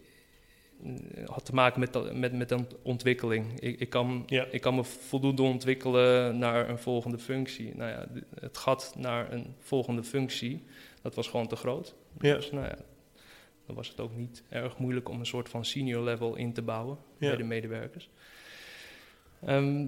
had 1.24 1.44
te 1.44 1.54
maken 1.54 1.80
met, 1.80 2.14
met, 2.14 2.32
met 2.32 2.50
een 2.50 2.66
ontwikkeling. 2.82 3.60
Ik, 3.60 3.80
ik, 3.80 3.88
kan, 3.90 4.22
Ja. 4.26 4.44
ik 4.50 4.60
kan 4.60 4.74
me 4.74 4.84
voldoende 4.84 5.42
ontwikkelen 5.42 6.38
naar 6.38 6.68
een 6.68 6.78
volgende 6.78 7.18
functie. 7.18 7.76
Nou 7.76 7.90
ja, 7.90 8.06
het 8.40 8.58
gat 8.58 8.94
naar 8.98 9.32
een 9.32 9.54
volgende 9.58 10.02
functie, 10.04 10.62
dat 11.02 11.14
was 11.14 11.28
gewoon 11.28 11.46
te 11.46 11.56
groot. 11.56 11.94
Ja. 12.20 12.34
Dus 12.34 12.50
nou 12.50 12.64
ja, 12.66 12.76
dan 13.66 13.74
was 13.76 13.88
het 13.88 14.00
ook 14.00 14.16
niet 14.16 14.42
erg 14.48 14.78
moeilijk 14.78 15.08
om 15.08 15.18
een 15.18 15.26
soort 15.26 15.48
van 15.48 15.64
senior 15.64 16.02
level 16.04 16.34
in 16.36 16.52
te 16.52 16.62
bouwen 16.62 16.96
Ja. 17.18 17.28
bij 17.28 17.36
de 17.36 17.44
medewerkers. 17.44 18.08
Ehm, 19.44 19.86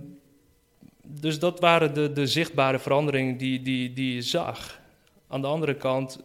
dus 1.06 1.38
dat 1.38 1.60
waren 1.60 1.94
de, 1.94 2.12
de 2.12 2.26
zichtbare 2.26 2.78
veranderingen 2.78 3.36
die, 3.36 3.62
die, 3.62 3.92
die 3.92 4.14
je 4.14 4.22
zag. 4.22 4.80
Aan 5.28 5.40
de 5.40 5.46
andere 5.46 5.74
kant 5.76 6.20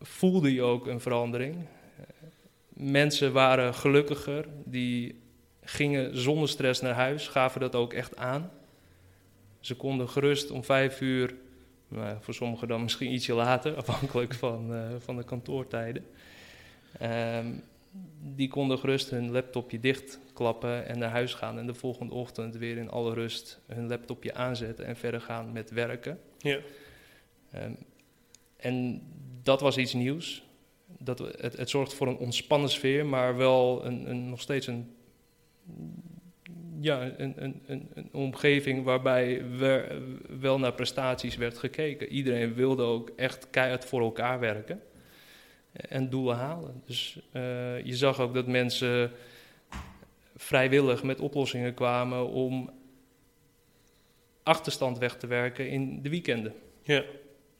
voelde 0.00 0.54
je 0.54 0.62
ook 0.62 0.86
een 0.86 1.00
verandering. 1.00 1.56
Mensen 2.80 3.32
waren 3.32 3.74
gelukkiger, 3.74 4.48
die 4.64 5.20
gingen 5.60 6.18
zonder 6.18 6.48
stress 6.48 6.80
naar 6.80 6.94
huis, 6.94 7.28
gaven 7.28 7.60
dat 7.60 7.74
ook 7.74 7.92
echt 7.92 8.16
aan. 8.16 8.50
Ze 9.60 9.74
konden 9.74 10.08
gerust 10.08 10.50
om 10.50 10.64
vijf 10.64 11.00
uur, 11.00 11.34
nou, 11.88 12.06
ja, 12.06 12.18
voor 12.20 12.34
sommigen 12.34 12.68
dan 12.68 12.82
misschien 12.82 13.12
ietsje 13.12 13.34
later, 13.34 13.76
afhankelijk 13.84 14.34
van, 14.34 14.74
eh, 14.74 14.80
van 14.98 15.16
de 15.16 15.24
kantoortijden. 15.24 16.06
Ehm, 16.98 17.46
die 18.34 18.48
konden 18.48 18.78
gerust 18.78 19.10
hun 19.10 19.30
laptopje 19.30 19.80
dichtklappen 19.80 20.86
en 20.86 20.98
naar 20.98 21.10
huis 21.10 21.34
gaan. 21.34 21.58
En 21.58 21.66
de 21.66 21.74
volgende 21.74 22.14
ochtend 22.14 22.56
weer 22.56 22.76
in 22.76 22.90
alle 22.90 23.14
rust 23.14 23.60
hun 23.66 23.88
laptopje 23.88 24.34
aanzetten 24.34 24.84
en 24.84 24.96
verder 24.96 25.20
gaan 25.20 25.52
met 25.52 25.70
werken. 25.70 26.20
Ja. 26.38 26.58
Ehm, 27.50 27.72
en 28.56 29.02
dat 29.42 29.60
was 29.60 29.76
iets 29.76 29.92
nieuws. 29.92 30.47
Dat, 30.98 31.18
het, 31.18 31.56
het 31.56 31.70
zorgt 31.70 31.94
voor 31.94 32.06
een 32.06 32.16
ontspannen 32.16 32.70
sfeer, 32.70 33.06
maar 33.06 33.36
wel 33.36 33.84
een, 33.84 34.10
een, 34.10 34.28
nog 34.28 34.40
steeds 34.40 34.66
een, 34.66 34.94
ja, 36.80 37.12
een, 37.16 37.34
een, 37.44 37.62
een, 37.94 38.08
omgeving 38.12 38.84
waarbij 38.84 39.44
we, 39.50 40.00
wel 40.40 40.58
naar 40.58 40.72
prestaties 40.72 41.36
werd 41.36 41.58
gekeken. 41.58 42.08
Iedereen 42.08 42.54
wilde 42.54 42.82
ook 42.82 43.10
echt 43.16 43.50
keihard 43.50 43.84
voor 43.84 44.00
elkaar 44.00 44.40
werken 44.40 44.82
en 45.72 46.10
doelen 46.10 46.36
halen. 46.36 46.82
Dus 46.86 47.20
eh, 47.32 47.84
je 47.84 47.96
zag 47.96 48.20
ook 48.20 48.34
dat 48.34 48.46
mensen 48.46 49.12
vrijwillig 50.36 51.02
met 51.02 51.20
oplossingen 51.20 51.74
kwamen 51.74 52.28
om 52.28 52.70
achterstand 54.42 54.98
weg 54.98 55.16
te 55.16 55.26
werken 55.26 55.70
in 55.70 56.02
de 56.02 56.08
weekenden. 56.08 56.54
Ja. 56.82 57.04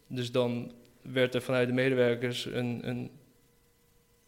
Dus 0.06 0.32
dan 0.32 0.72
werd 1.02 1.34
er 1.34 1.42
vanuit 1.42 1.68
de 1.68 1.74
medewerkers 1.74 2.44
een, 2.44 2.88
een 2.88 3.10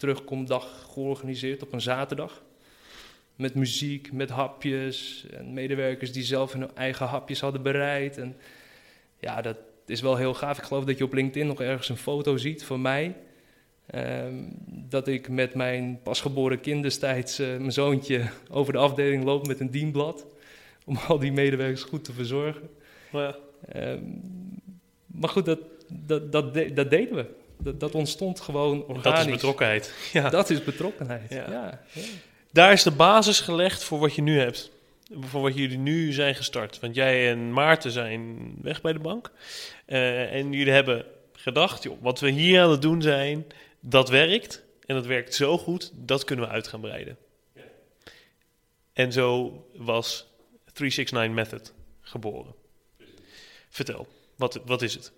terugkomdag 0.01 0.87
georganiseerd 0.93 1.63
op 1.63 1.73
een 1.73 1.81
zaterdag. 1.81 2.43
Met 3.37 3.55
muziek, 3.55 4.13
met 4.13 4.31
hapjes. 4.31 5.27
En 5.31 5.53
medewerkers 5.53 6.13
die 6.13 6.23
zelf 6.23 6.53
hun 6.53 6.75
eigen 6.77 7.07
hapjes 7.07 7.41
hadden 7.41 7.63
bereid. 7.63 8.19
En 8.19 8.37
ja, 9.19 9.41
dat 9.43 9.57
is 9.87 10.01
wel 10.01 10.17
heel 10.17 10.35
gaaf. 10.35 10.59
Ik 10.59 10.65
geloof 10.65 10.85
dat 10.85 10.99
je 10.99 11.05
op 11.05 11.13
LinkedIn 11.13 11.47
nog 11.47 11.61
ergens 11.61 11.89
een 11.89 11.97
foto 11.97 12.37
ziet 12.37 12.65
van 12.65 12.83
mij. 12.83 13.17
Ehm, 13.87 14.35
dat 14.67 15.09
ik 15.09 15.29
met 15.29 15.55
mijn 15.55 16.01
pasgeboren 16.03 16.61
kind 16.61 16.83
destijds, 16.83 17.39
eh, 17.39 17.47
mijn 17.47 17.73
zoontje, 17.73 18.29
over 18.51 18.73
de 18.73 18.79
afdeling 18.79 19.25
loop 19.25 19.47
met 19.47 19.61
een 19.61 19.71
dienblad. 19.71 20.27
Om 20.85 20.97
al 21.09 21.19
die 21.19 21.33
medewerkers 21.33 21.83
goed 21.83 22.05
te 22.05 22.13
verzorgen. 22.13 22.71
Ja. 23.13 23.37
Ehm, 23.69 24.03
maar 25.07 25.29
goed, 25.29 25.45
dat, 25.45 25.61
dat, 25.89 26.33
dat, 26.33 26.55
de- 26.55 26.73
dat 26.73 26.91
deden 26.91 27.15
we. 27.17 27.27
Dat, 27.61 27.81
dat 27.81 27.95
ontstond 27.95 28.41
gewoon 28.41 28.85
organisch. 28.85 29.03
Dat 29.03 29.27
is 29.27 29.33
betrokkenheid. 29.33 29.95
Ja. 30.13 30.31
Dat 30.31 30.51
is 30.51 30.65
betrokkenheid. 30.65 31.31
Ja. 31.31 31.51
Ja. 31.51 31.81
Ja, 31.93 32.03
Daar 32.53 32.73
is 32.73 32.83
de 32.83 32.91
basis 32.91 33.41
gelegd 33.41 33.85
voor 33.85 33.99
wat 33.99 34.15
je 34.15 34.23
nu 34.23 34.39
hebt. 34.39 34.71
Voor 35.21 35.43
wat 35.43 35.55
jullie 35.55 35.79
nu 35.79 36.13
zijn 36.13 36.35
gestart. 36.35 36.81
Want 36.81 36.95
jij 36.95 37.31
en 37.31 37.53
Maarten 37.53 37.91
zijn 37.91 38.55
weg 38.63 38.81
bij 38.81 38.93
de 38.93 38.99
bank. 38.99 39.31
Eh, 39.85 40.33
en 40.33 40.53
jullie 40.53 40.73
hebben 40.73 41.05
gedacht, 41.33 41.83
joh, 41.83 42.03
wat 42.03 42.21
we 42.21 42.31
hier 42.31 42.63
aan 42.63 42.71
het 42.71 42.83
doen 42.83 43.03
zijn, 43.03 43.47
dat 43.81 44.09
werkt. 44.09 44.63
En 44.87 44.95
dat 44.95 45.07
werkt 45.07 45.35
zo 45.35 45.59
goed, 45.59 45.93
dat 45.95 46.25
kunnen 46.25 46.45
we 46.45 46.51
uit 46.51 46.69
gaan 46.69 46.81
breiden. 46.81 47.17
En 48.93 49.13
zo 49.13 49.53
was 49.77 50.27
369 50.73 51.35
Method 51.35 51.73
geboren. 52.01 52.55
Vertel, 53.69 54.07
wat, 54.37 54.61
wat 54.65 54.83
is 54.83 54.95
het? 54.95 55.13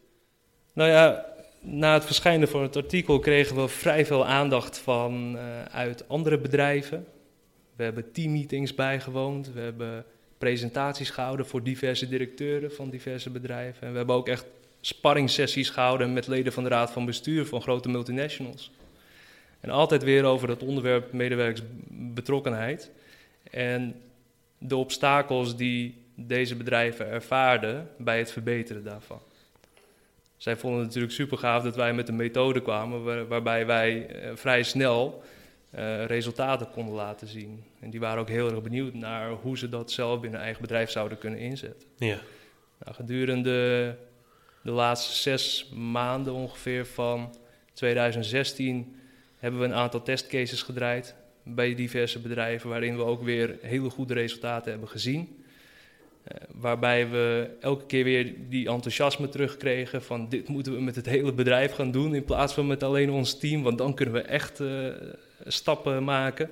Nou 0.73 0.91
ja, 0.91 1.27
na 1.63 1.95
het 1.95 2.05
verschijnen 2.05 2.49
van 2.49 2.63
het 2.63 2.77
artikel 2.77 3.19
kregen 3.19 3.57
we 3.57 3.69
vrij 3.69 4.07
veel 4.07 4.27
aandacht 4.27 4.79
van 4.79 5.39
eh, 5.39 5.63
uit 5.65 6.09
andere 6.09 6.39
bedrijven. 6.39 7.07
We 7.77 7.83
hebben 7.83 8.13
teammeetings 8.13 8.75
bijgewoond. 8.75 9.53
We 9.53 9.61
hebben 9.61 10.05
presentaties 10.39 11.11
gehouden 11.11 11.47
voor 11.47 11.63
diverse 11.63 12.09
directeuren 12.09 12.73
van 12.73 12.91
diverse 12.91 13.31
bedrijven. 13.31 13.83
En 13.83 13.91
we 13.91 13.97
hebben 13.97 14.17
ook 14.17 14.29
echt 14.29 14.45
sparringssessies 14.81 15.71
gehouden 15.71 16.13
met 16.13 16.27
leden 16.27 16.53
van 16.53 16.63
de 16.63 16.69
raad 16.69 16.93
van 16.93 17.05
bestuur 17.05 17.47
van 17.47 17.63
grote 17.63 17.89
multinationals. 17.89 18.71
En 19.61 19.71
altijd 19.71 20.03
weer 20.03 20.25
over 20.25 20.47
dat 20.47 20.63
onderwerp 20.63 21.13
medewerkersbetrokkenheid. 21.13 22.91
En 23.51 23.95
de 24.59 24.77
obstakels 24.77 25.57
die 25.57 25.95
deze 26.15 26.57
bedrijven 26.57 27.07
ervaarden 27.07 27.89
bij 27.99 28.19
het 28.19 28.33
verbeteren 28.33 28.85
daarvan. 28.85 29.21
Zij 30.43 30.57
vonden 30.57 30.79
het 30.79 30.89
natuurlijk 30.89 31.15
super 31.15 31.39
gaaf 31.39 31.63
dat 31.63 31.77
wij 31.77 31.95
met 31.95 32.09
een 32.09 32.17
methode 32.17 32.63
kwamen 32.63 33.05
waar- 33.05 33.27
waarbij 33.27 33.67
wij 33.67 34.07
eh, 34.07 34.31
vrij 34.35 34.63
snel 34.63 35.23
eh, 35.71 36.05
resultaten 36.05 36.71
konden 36.71 36.95
laten 36.95 37.27
zien. 37.29 37.65
En 37.81 37.91
die 37.91 38.01
waren 38.01 38.21
ook 38.21 38.29
heel 38.29 38.51
erg 38.51 38.63
benieuwd 38.63 38.95
naar 38.95 39.31
hoe 39.31 39.59
ze 39.59 39.69
dat 39.69 39.91
zelf 39.91 40.13
binnen 40.15 40.33
hun 40.33 40.43
eigen 40.43 40.63
bedrijf 40.63 40.91
zouden 40.91 41.19
kunnen 41.19 41.39
inzetten. 41.41 41.89
Ja. 41.97 42.19
Nou, 42.85 42.95
gedurende 42.95 43.97
de 44.63 44.71
laatste 44.71 45.15
zes 45.15 45.73
maanden 45.75 46.33
ongeveer 46.33 46.87
van 46.87 47.35
2016 47.73 48.97
hebben 49.39 49.61
we 49.61 49.67
een 49.67 49.75
aantal 49.75 50.03
testcases 50.03 50.63
gedraaid 50.63 51.15
bij 51.43 51.75
diverse 51.75 52.19
bedrijven, 52.21 52.69
waarin 52.71 52.97
we 52.97 53.03
ook 53.05 53.23
weer 53.23 53.59
hele 53.61 53.91
goede 53.91 54.15
resultaten 54.15 54.71
hebben 54.71 54.89
gezien. 54.89 55.42
Eh, 56.23 56.37
waarbij 56.55 57.09
we 57.09 57.51
elke 57.61 57.87
keer 57.87 58.05
weer 58.05 58.35
die 58.49 58.69
enthousiasme 58.69 59.29
terugkregen 59.29 60.03
van 60.03 60.29
dit 60.29 60.49
moeten 60.49 60.73
we 60.75 60.81
met 60.81 60.97
het 60.97 61.07
hele 61.07 61.33
bedrijf 61.33 61.73
gaan 61.73 61.91
doen 61.91 62.15
in 62.15 62.25
plaats 62.25 62.55
van 62.55 62.67
met 62.67 62.83
alleen 62.83 63.11
ons 63.11 63.39
team, 63.39 63.63
want 63.63 63.79
dan 63.79 63.95
kunnen 63.95 64.15
we 64.15 64.21
echt 64.21 64.61
uh, 64.61 64.87
stappen 65.47 66.05
maken. 66.05 66.51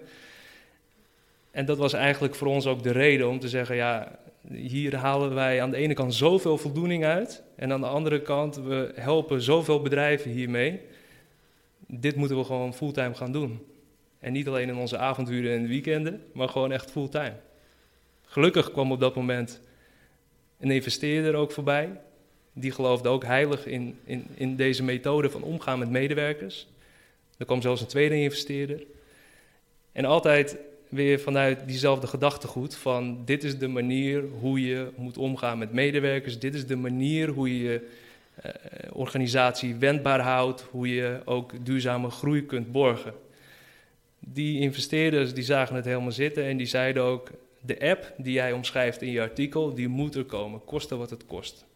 En 1.50 1.64
dat 1.64 1.78
was 1.78 1.92
eigenlijk 1.92 2.34
voor 2.34 2.48
ons 2.48 2.66
ook 2.66 2.82
de 2.82 2.92
reden 2.92 3.28
om 3.28 3.38
te 3.38 3.48
zeggen, 3.48 3.76
ja, 3.76 4.18
hier 4.48 4.96
halen 4.96 5.34
wij 5.34 5.62
aan 5.62 5.70
de 5.70 5.76
ene 5.76 5.94
kant 5.94 6.14
zoveel 6.14 6.58
voldoening 6.58 7.04
uit 7.04 7.42
en 7.56 7.72
aan 7.72 7.80
de 7.80 7.86
andere 7.86 8.22
kant, 8.22 8.56
we 8.56 8.92
helpen 8.94 9.42
zoveel 9.42 9.82
bedrijven 9.82 10.30
hiermee. 10.30 10.80
Dit 11.86 12.16
moeten 12.16 12.38
we 12.38 12.44
gewoon 12.44 12.74
fulltime 12.74 13.14
gaan 13.14 13.32
doen. 13.32 13.66
En 14.18 14.32
niet 14.32 14.48
alleen 14.48 14.68
in 14.68 14.76
onze 14.76 14.98
avonturen 14.98 15.58
en 15.58 15.68
weekenden, 15.68 16.22
maar 16.32 16.48
gewoon 16.48 16.72
echt 16.72 16.90
fulltime. 16.90 17.36
Gelukkig 18.30 18.72
kwam 18.72 18.92
op 18.92 19.00
dat 19.00 19.14
moment 19.14 19.60
een 20.58 20.70
investeerder 20.70 21.34
ook 21.34 21.52
voorbij. 21.52 22.00
Die 22.52 22.70
geloofde 22.70 23.08
ook 23.08 23.24
heilig 23.24 23.66
in, 23.66 23.98
in, 24.04 24.26
in 24.34 24.56
deze 24.56 24.82
methode 24.82 25.30
van 25.30 25.42
omgaan 25.42 25.78
met 25.78 25.90
medewerkers. 25.90 26.66
Er 27.36 27.46
kwam 27.46 27.62
zelfs 27.62 27.80
een 27.80 27.86
tweede 27.86 28.14
investeerder. 28.14 28.82
En 29.92 30.04
altijd 30.04 30.56
weer 30.88 31.20
vanuit 31.20 31.66
diezelfde 31.66 32.06
gedachtegoed 32.06 32.76
van 32.76 33.24
dit 33.24 33.44
is 33.44 33.58
de 33.58 33.68
manier 33.68 34.24
hoe 34.40 34.66
je 34.66 34.88
moet 34.96 35.18
omgaan 35.18 35.58
met 35.58 35.72
medewerkers. 35.72 36.38
Dit 36.38 36.54
is 36.54 36.66
de 36.66 36.76
manier 36.76 37.28
hoe 37.28 37.58
je 37.58 37.62
je 37.62 37.88
uh, 38.44 38.52
organisatie 38.92 39.74
wendbaar 39.74 40.20
houdt, 40.20 40.60
hoe 40.70 40.94
je 40.94 41.20
ook 41.24 41.52
duurzame 41.64 42.10
groei 42.10 42.46
kunt 42.46 42.72
borgen. 42.72 43.14
Die 44.18 44.60
investeerders 44.60 45.34
die 45.34 45.44
zagen 45.44 45.76
het 45.76 45.84
helemaal 45.84 46.12
zitten 46.12 46.44
en 46.44 46.56
die 46.56 46.66
zeiden 46.66 47.02
ook 47.02 47.30
de 47.60 47.80
app 47.80 48.12
die 48.16 48.32
jij 48.32 48.52
omschrijft 48.52 49.02
in 49.02 49.10
je 49.10 49.20
artikel, 49.20 49.74
die 49.74 49.88
moet 49.88 50.14
er 50.14 50.24
komen, 50.24 50.64
koste 50.64 50.96
wat 50.96 51.10
het 51.10 51.26
kost. 51.26 51.68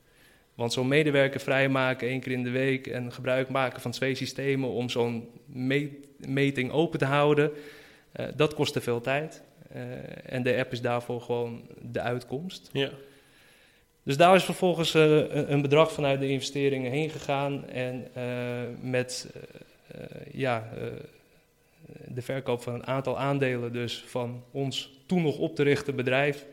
Want 0.54 0.72
zo'n 0.72 0.88
medewerker 0.88 1.40
vrijmaken 1.40 2.08
één 2.08 2.20
keer 2.20 2.32
in 2.32 2.42
de 2.42 2.50
week 2.50 2.86
en 2.86 3.12
gebruik 3.12 3.48
maken 3.48 3.80
van 3.80 3.90
twee 3.90 4.14
systemen 4.14 4.68
om 4.68 4.88
zo'n 4.88 5.28
meting 6.16 6.70
open 6.70 6.98
te 6.98 7.04
houden, 7.04 7.50
uh, 8.16 8.26
dat 8.36 8.54
kost 8.54 8.72
te 8.72 8.80
veel 8.80 9.00
tijd. 9.00 9.42
Uh, 9.76 9.82
en 10.26 10.42
de 10.42 10.56
app 10.56 10.72
is 10.72 10.80
daarvoor 10.80 11.20
gewoon 11.20 11.62
de 11.80 12.00
uitkomst. 12.00 12.70
Ja. 12.72 12.90
Dus 14.02 14.16
daar 14.16 14.34
is 14.34 14.44
vervolgens 14.44 14.94
uh, 14.94 15.34
een 15.34 15.62
bedrag 15.62 15.92
vanuit 15.92 16.20
de 16.20 16.28
investeringen 16.28 16.90
heen 16.90 17.10
gegaan 17.10 17.68
en 17.68 18.06
met 18.80 19.32
ja, 20.32 20.68
de 22.06 22.22
verkoop 22.22 22.62
van 22.62 22.74
een 22.74 22.86
aantal 22.86 23.18
aandelen 23.18 23.72
dus 23.72 24.04
van 24.06 24.44
ons 24.50 25.02
toen 25.06 25.22
nog 25.22 25.38
op 25.38 25.54
te 25.54 25.62
richten 25.62 25.96
bedrijf, 25.96 26.46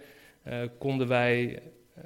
uh, 0.48 0.62
konden 0.78 1.08
wij 1.08 1.62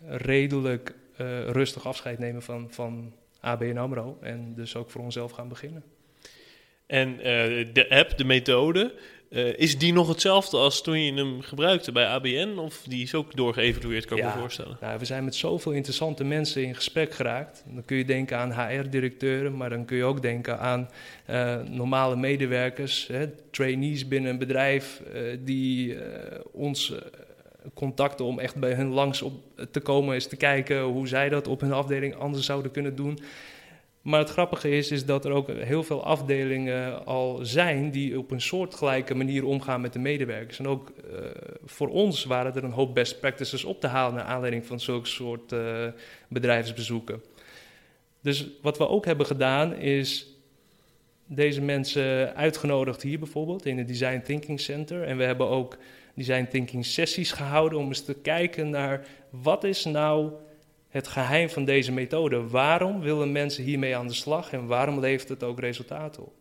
redelijk 0.05 0.95
uh, 1.21 1.49
rustig 1.49 1.87
afscheid 1.87 2.19
nemen 2.19 2.41
van, 2.41 2.67
van 2.71 3.13
ABN 3.39 3.77
AMRO 3.77 4.17
en 4.21 4.53
dus 4.55 4.75
ook 4.75 4.89
voor 4.89 5.01
onszelf 5.01 5.31
gaan 5.31 5.47
beginnen. 5.47 5.83
En 6.85 7.17
de 7.73 7.85
app, 7.89 8.17
de 8.17 8.25
methode, 8.25 8.93
uh, 9.29 9.57
is 9.57 9.77
die 9.77 9.93
nog 9.93 10.07
hetzelfde 10.07 10.57
als 10.57 10.81
toen 10.81 11.03
je 11.03 11.13
hem 11.13 11.41
gebruikte 11.41 11.91
bij 11.91 12.07
ABN? 12.07 12.57
Of 12.57 12.83
die 12.87 13.03
is 13.03 13.13
ook 13.13 13.35
doorgeëvalueerd, 13.35 14.05
kan 14.05 14.17
ik 14.17 14.23
ja, 14.23 14.33
me 14.33 14.39
voorstellen? 14.39 14.77
Nou, 14.81 14.99
we 14.99 15.05
zijn 15.05 15.23
met 15.23 15.35
zoveel 15.35 15.71
interessante 15.71 16.23
mensen 16.23 16.63
in 16.63 16.75
gesprek 16.75 17.13
geraakt. 17.13 17.63
Dan 17.67 17.85
kun 17.85 17.97
je 17.97 18.05
denken 18.05 18.37
aan 18.37 18.51
HR-directeuren, 18.51 19.57
maar 19.57 19.69
dan 19.69 19.85
kun 19.85 19.97
je 19.97 20.03
ook 20.03 20.21
denken 20.21 20.59
aan 20.59 20.89
uh, 21.29 21.55
normale 21.61 22.15
medewerkers, 22.15 23.07
hè, 23.07 23.27
trainees 23.51 24.07
binnen 24.07 24.31
een 24.31 24.37
bedrijf, 24.37 25.01
uh, 25.13 25.37
die 25.39 25.97
ons 26.51 26.93
contacten 27.73 28.25
om 28.25 28.39
echt 28.39 28.55
bij 28.55 28.73
hun 28.73 28.89
langs 28.89 29.21
op 29.21 29.33
te 29.71 29.79
komen, 29.79 30.13
eens 30.13 30.27
te 30.27 30.35
kijken 30.35 30.81
hoe 30.81 31.07
zij 31.07 31.29
dat 31.29 31.47
op 31.47 31.61
hun 31.61 31.73
afdeling 31.73 32.15
anders 32.15 32.45
zouden 32.45 32.71
kunnen 32.71 32.95
doen. 32.95 33.19
Maar 34.05 34.19
het 34.19 34.29
grappige 34.29 34.69
is, 34.69 34.91
is 34.91 35.05
dat 35.05 35.25
er 35.25 35.31
ook 35.31 35.47
heel 35.47 35.83
veel 35.83 36.03
afdelingen 36.03 37.05
al 37.05 37.39
zijn 37.41 37.91
die 37.91 38.17
op 38.17 38.31
een 38.31 38.41
soortgelijke 38.41 39.15
manier 39.15 39.45
omgaan 39.45 39.81
met 39.81 39.93
de 39.93 39.99
medewerkers. 39.99 40.59
En 40.59 40.67
ook 40.67 40.91
uh, 41.11 41.19
voor 41.65 41.89
ons 41.89 42.25
waren 42.25 42.55
er 42.55 42.63
een 42.63 42.71
hoop 42.71 42.93
best 42.93 43.19
practices 43.19 43.63
op 43.63 43.81
te 43.81 43.87
halen 43.87 44.15
naar 44.15 44.23
aanleiding 44.23 44.65
van 44.65 44.79
zulke 44.79 45.07
soort 45.07 45.51
uh, 45.51 45.87
bedrijfsbezoeken. 46.27 47.23
Dus 48.21 48.47
wat 48.61 48.77
we 48.77 48.87
ook 48.87 49.05
hebben 49.05 49.25
gedaan 49.25 49.75
is 49.75 50.27
deze 51.27 51.61
mensen 51.61 52.35
uitgenodigd 52.35 53.01
hier 53.01 53.19
bijvoorbeeld 53.19 53.65
in 53.65 53.77
het 53.77 53.87
Design 53.87 54.21
Thinking 54.21 54.59
Center. 54.59 55.03
En 55.03 55.17
we 55.17 55.23
hebben 55.23 55.49
ook 55.49 55.77
Design 56.15 56.47
Thinking 56.49 56.85
sessies 56.85 57.31
gehouden 57.31 57.79
om 57.79 57.87
eens 57.87 58.05
te 58.05 58.13
kijken 58.13 58.69
naar 58.69 59.07
wat 59.29 59.63
is 59.63 59.85
nou 59.85 60.31
het 60.95 61.07
geheim 61.07 61.49
van 61.49 61.65
deze 61.65 61.91
methode. 61.91 62.47
Waarom 62.47 63.01
willen 63.01 63.31
mensen 63.31 63.63
hiermee 63.63 63.95
aan 63.95 64.07
de 64.07 64.13
slag 64.13 64.51
en 64.51 64.65
waarom 64.65 64.99
levert 64.99 65.29
het 65.29 65.43
ook 65.43 65.59
resultaten 65.59 66.23
op? 66.23 66.33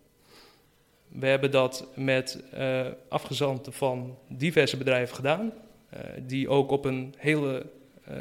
We 1.08 1.26
hebben 1.26 1.50
dat 1.50 1.86
met 1.94 2.42
uh, 2.54 2.86
afgezanten 3.08 3.72
van 3.72 4.18
diverse 4.28 4.76
bedrijven 4.76 5.16
gedaan, 5.16 5.52
uh, 5.94 6.00
die 6.26 6.48
ook 6.48 6.70
op 6.70 6.84
een 6.84 7.14
hele 7.16 7.66
uh, 8.08 8.16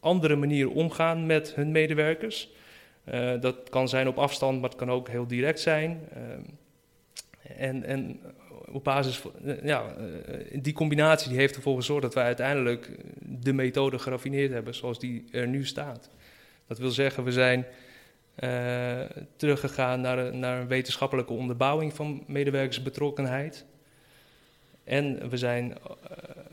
andere 0.00 0.36
manier 0.36 0.70
omgaan 0.70 1.26
met 1.26 1.54
hun 1.54 1.70
medewerkers. 1.70 2.48
dat 3.40 3.68
kan 3.70 3.88
zijn 3.88 4.08
op 4.08 4.18
afstand, 4.18 4.60
maar 4.60 4.70
het 4.70 4.78
kan 4.78 4.90
ook 4.90 5.08
heel 5.08 5.26
direct 5.26 5.60
zijn. 5.60 6.08
en, 7.56 7.84
en 7.84 8.20
op 8.72 8.84
basis 8.84 9.18
van 9.18 9.32
eh, 9.44 9.64
ja, 9.64 9.94
eh, 9.94 10.60
die 10.62 10.72
combinatie 10.72 11.28
die 11.28 11.38
heeft 11.38 11.56
ervoor 11.56 11.76
gezorgd 11.76 12.02
dat 12.02 12.14
wij 12.14 12.24
uiteindelijk 12.24 12.90
de 13.18 13.52
methode 13.52 13.98
geraffineerd 13.98 14.52
hebben 14.52 14.74
zoals 14.74 14.98
die 14.98 15.24
er 15.30 15.48
nu 15.48 15.66
staat. 15.66 16.10
Dat 16.66 16.78
wil 16.78 16.90
zeggen, 16.90 17.24
we 17.24 17.32
zijn 17.32 17.66
teruggegaan 19.36 20.00
naar, 20.00 20.18
een, 20.18 20.38
naar 20.38 20.60
een 20.60 20.66
wetenschappelijke 20.66 21.32
onderbouwing 21.32 21.94
van 21.94 22.24
medewerkersbetrokkenheid. 22.26 23.64
En 24.84 25.28
we 25.28 25.36
zijn 25.36 25.76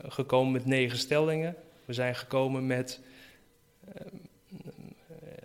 gekomen 0.08 0.52
met 0.52 0.66
negen 0.66 0.98
stellingen. 0.98 1.54
We 1.84 1.92
zijn 1.92 2.14
gekomen 2.14 2.66
met, 2.66 3.00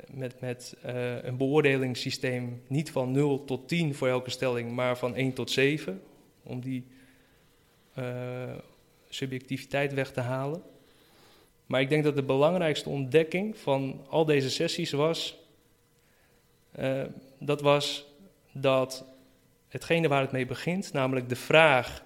met, 0.08 0.42
met 0.42 0.76
een 1.22 1.38
beoordelingssysteem 1.38 2.62
niet 2.68 2.92
van 2.92 3.12
0 3.12 3.44
tot 3.44 3.68
10 3.68 3.96
voor 3.96 4.08
elke 4.08 4.30
stelling, 4.30 4.72
maar 4.72 4.98
van 4.98 5.16
1 5.16 5.34
tot 5.34 5.52
7 5.52 6.02
om 6.44 6.62
die 6.62 6.86
uh, 7.98 8.56
subjectiviteit 9.10 9.94
weg 9.94 10.12
te 10.12 10.22
halen. 10.22 10.62
Maar 11.66 11.82
ik 11.82 11.90
denk 11.90 12.04
dat 12.04 12.16
de 12.16 12.24
belangrijkste 12.24 12.90
ontdekking 12.90 13.58
van 13.58 14.06
al 14.10 14.26
deze 14.26 14.50
sessies 14.50 14.92
was, 14.92 15.38
uh, 16.80 17.04
dat 17.40 17.62
was 17.62 18.06
dat 18.52 19.06
hetgene 19.68 20.08
waar 20.08 20.22
het 20.22 20.32
mee 20.32 20.46
begint, 20.46 20.94
namelijk 20.94 21.30
de 21.30 21.36
vraag, 21.36 22.04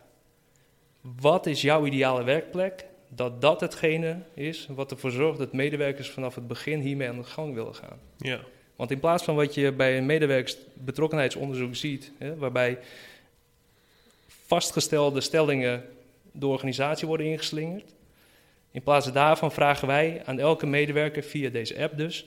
wat 1.02 1.45
is 1.45 1.62
jouw 1.62 1.86
ideale 1.86 2.23
werkplek, 2.23 2.86
dat 3.10 3.41
dat 3.41 3.62
hetgene 3.62 4.17
is 4.34 4.67
wat 4.69 4.91
ervoor 4.91 5.12
zorgt 5.12 5.39
dat 5.39 5.54
medewerkers 5.54 6.10
vanaf 6.10 6.36
het 6.36 6.47
begin 6.47 6.80
hiermee 6.80 7.10
aan 7.10 7.17
de 7.17 7.23
gang 7.23 7.54
willen 7.54 7.76
gaan. 7.76 8.00
Ja. 8.17 8.39
Want 8.76 8.91
in 8.91 9.00
plaats 9.00 9.23
van 9.23 9.36
wat 9.36 9.54
je 9.54 9.71
bij 9.71 9.97
een 9.97 10.06
medewerkersbetrokkenheidsonderzoek 10.06 11.76
ziet, 11.76 12.12
hè, 12.17 12.36
waarbij 12.36 12.80
vastgestelde 14.48 15.22
stellingen 15.22 15.84
de 16.32 16.48
organisatie 16.48 17.08
worden 17.08 17.26
ingeslingerd. 17.26 17.96
In 18.72 18.84
plaats 18.84 19.12
daarvan 19.12 19.52
vragen 19.52 19.88
wij 19.88 20.22
aan 20.26 20.40
elke 20.40 20.66
medewerker 20.66 21.24
via 21.24 21.50
deze 21.50 21.82
app 21.82 21.98
dus 21.98 22.26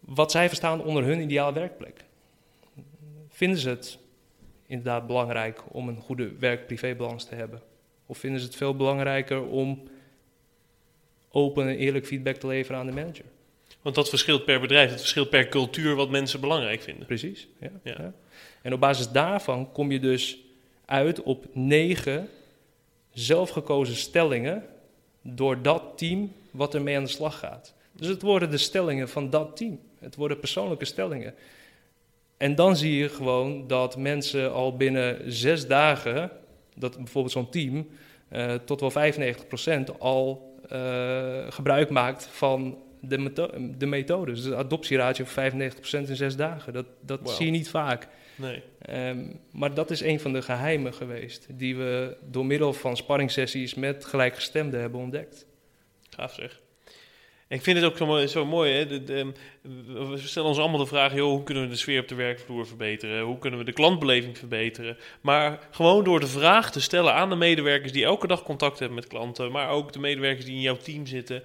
wat 0.00 0.30
zij 0.30 0.48
verstaan 0.48 0.82
onder 0.82 1.04
hun 1.04 1.20
ideale 1.20 1.52
werkplek. 1.52 2.04
Vinden 3.28 3.58
ze 3.58 3.68
het 3.68 3.98
inderdaad 4.66 5.06
belangrijk 5.06 5.62
om 5.68 5.88
een 5.88 6.00
goede 6.00 6.32
werk-privébalans 6.38 7.24
te 7.24 7.34
hebben? 7.34 7.62
Of 8.06 8.18
vinden 8.18 8.40
ze 8.40 8.46
het 8.46 8.56
veel 8.56 8.76
belangrijker 8.76 9.46
om 9.46 9.82
open 11.30 11.68
en 11.68 11.76
eerlijk 11.76 12.06
feedback 12.06 12.36
te 12.36 12.46
leveren 12.46 12.80
aan 12.80 12.86
de 12.86 12.92
manager? 12.92 13.24
Want 13.82 13.94
dat 13.94 14.08
verschilt 14.08 14.44
per 14.44 14.60
bedrijf, 14.60 14.90
het 14.90 15.00
verschilt 15.00 15.30
per 15.30 15.48
cultuur 15.48 15.94
wat 15.94 16.10
mensen 16.10 16.40
belangrijk 16.40 16.82
vinden. 16.82 17.06
Precies, 17.06 17.48
ja. 17.60 17.70
ja. 17.82 17.94
ja. 17.98 18.12
En 18.62 18.72
op 18.72 18.80
basis 18.80 19.08
daarvan 19.08 19.72
kom 19.72 19.90
je 19.90 20.00
dus 20.00 20.38
uit 20.88 21.22
op 21.22 21.46
negen 21.52 22.28
zelfgekozen 23.12 23.96
stellingen 23.96 24.64
door 25.22 25.62
dat 25.62 25.82
team 25.96 26.32
wat 26.50 26.74
ermee 26.74 26.96
aan 26.96 27.04
de 27.04 27.10
slag 27.10 27.38
gaat. 27.38 27.74
Dus 27.92 28.06
het 28.06 28.22
worden 28.22 28.50
de 28.50 28.58
stellingen 28.58 29.08
van 29.08 29.30
dat 29.30 29.56
team. 29.56 29.80
Het 29.98 30.16
worden 30.16 30.38
persoonlijke 30.38 30.84
stellingen. 30.84 31.34
En 32.36 32.54
dan 32.54 32.76
zie 32.76 32.96
je 32.96 33.08
gewoon 33.08 33.66
dat 33.66 33.96
mensen 33.96 34.52
al 34.52 34.76
binnen 34.76 35.32
zes 35.32 35.66
dagen, 35.66 36.30
dat 36.74 36.96
bijvoorbeeld 36.96 37.32
zo'n 37.32 37.50
team, 37.50 37.88
uh, 38.32 38.54
tot 38.54 38.80
wel 38.80 39.12
95% 39.12 39.98
al 39.98 40.54
uh, 40.72 41.46
gebruik 41.48 41.90
maakt 41.90 42.28
van 42.30 42.78
de, 43.00 43.18
metho 43.18 43.50
de 43.78 43.86
methode. 43.86 44.32
Dus 44.32 44.42
de 44.42 44.56
adoptieratio 44.56 45.24
van 45.24 45.50
95% 45.50 45.54
in 45.90 46.16
zes 46.16 46.36
dagen. 46.36 46.72
Dat, 46.72 46.86
dat 47.00 47.20
wow. 47.20 47.32
zie 47.34 47.46
je 47.46 47.52
niet 47.52 47.68
vaak. 47.68 48.08
Nee. 48.38 48.62
Um, 49.08 49.40
maar 49.50 49.74
dat 49.74 49.90
is 49.90 50.00
een 50.00 50.20
van 50.20 50.32
de 50.32 50.42
geheimen 50.42 50.94
geweest, 50.94 51.46
die 51.50 51.76
we 51.76 52.16
door 52.22 52.46
middel 52.46 52.72
van 52.72 52.96
sparringssessies 52.96 53.74
met 53.74 54.04
gelijkgestemden 54.04 54.80
hebben 54.80 55.00
ontdekt. 55.00 55.46
Gaaf 56.10 56.34
zeg. 56.34 56.60
Ik 57.48 57.62
vind 57.62 57.76
het 57.76 57.86
ook 57.86 57.96
zo 57.96 58.06
mooi. 58.06 58.28
Zo 58.28 58.46
mooi 58.46 58.72
hè? 58.72 58.86
De, 58.86 59.04
de, 59.04 59.32
we 60.08 60.18
stellen 60.18 60.48
ons 60.48 60.58
allemaal 60.58 60.78
de 60.78 60.86
vraag: 60.86 61.14
joh, 61.14 61.30
hoe 61.30 61.42
kunnen 61.42 61.62
we 61.62 61.68
de 61.68 61.76
sfeer 61.76 62.00
op 62.00 62.08
de 62.08 62.14
werkvloer 62.14 62.66
verbeteren? 62.66 63.22
Hoe 63.22 63.38
kunnen 63.38 63.58
we 63.58 63.64
de 63.64 63.72
klantbeleving 63.72 64.38
verbeteren? 64.38 64.96
Maar 65.20 65.68
gewoon 65.70 66.04
door 66.04 66.20
de 66.20 66.26
vraag 66.26 66.72
te 66.72 66.80
stellen 66.80 67.14
aan 67.14 67.28
de 67.28 67.36
medewerkers 67.36 67.92
die 67.92 68.04
elke 68.04 68.26
dag 68.26 68.42
contact 68.42 68.78
hebben 68.78 68.96
met 68.96 69.06
klanten, 69.06 69.52
maar 69.52 69.68
ook 69.68 69.92
de 69.92 69.98
medewerkers 69.98 70.44
die 70.44 70.54
in 70.54 70.60
jouw 70.60 70.76
team 70.76 71.06
zitten. 71.06 71.42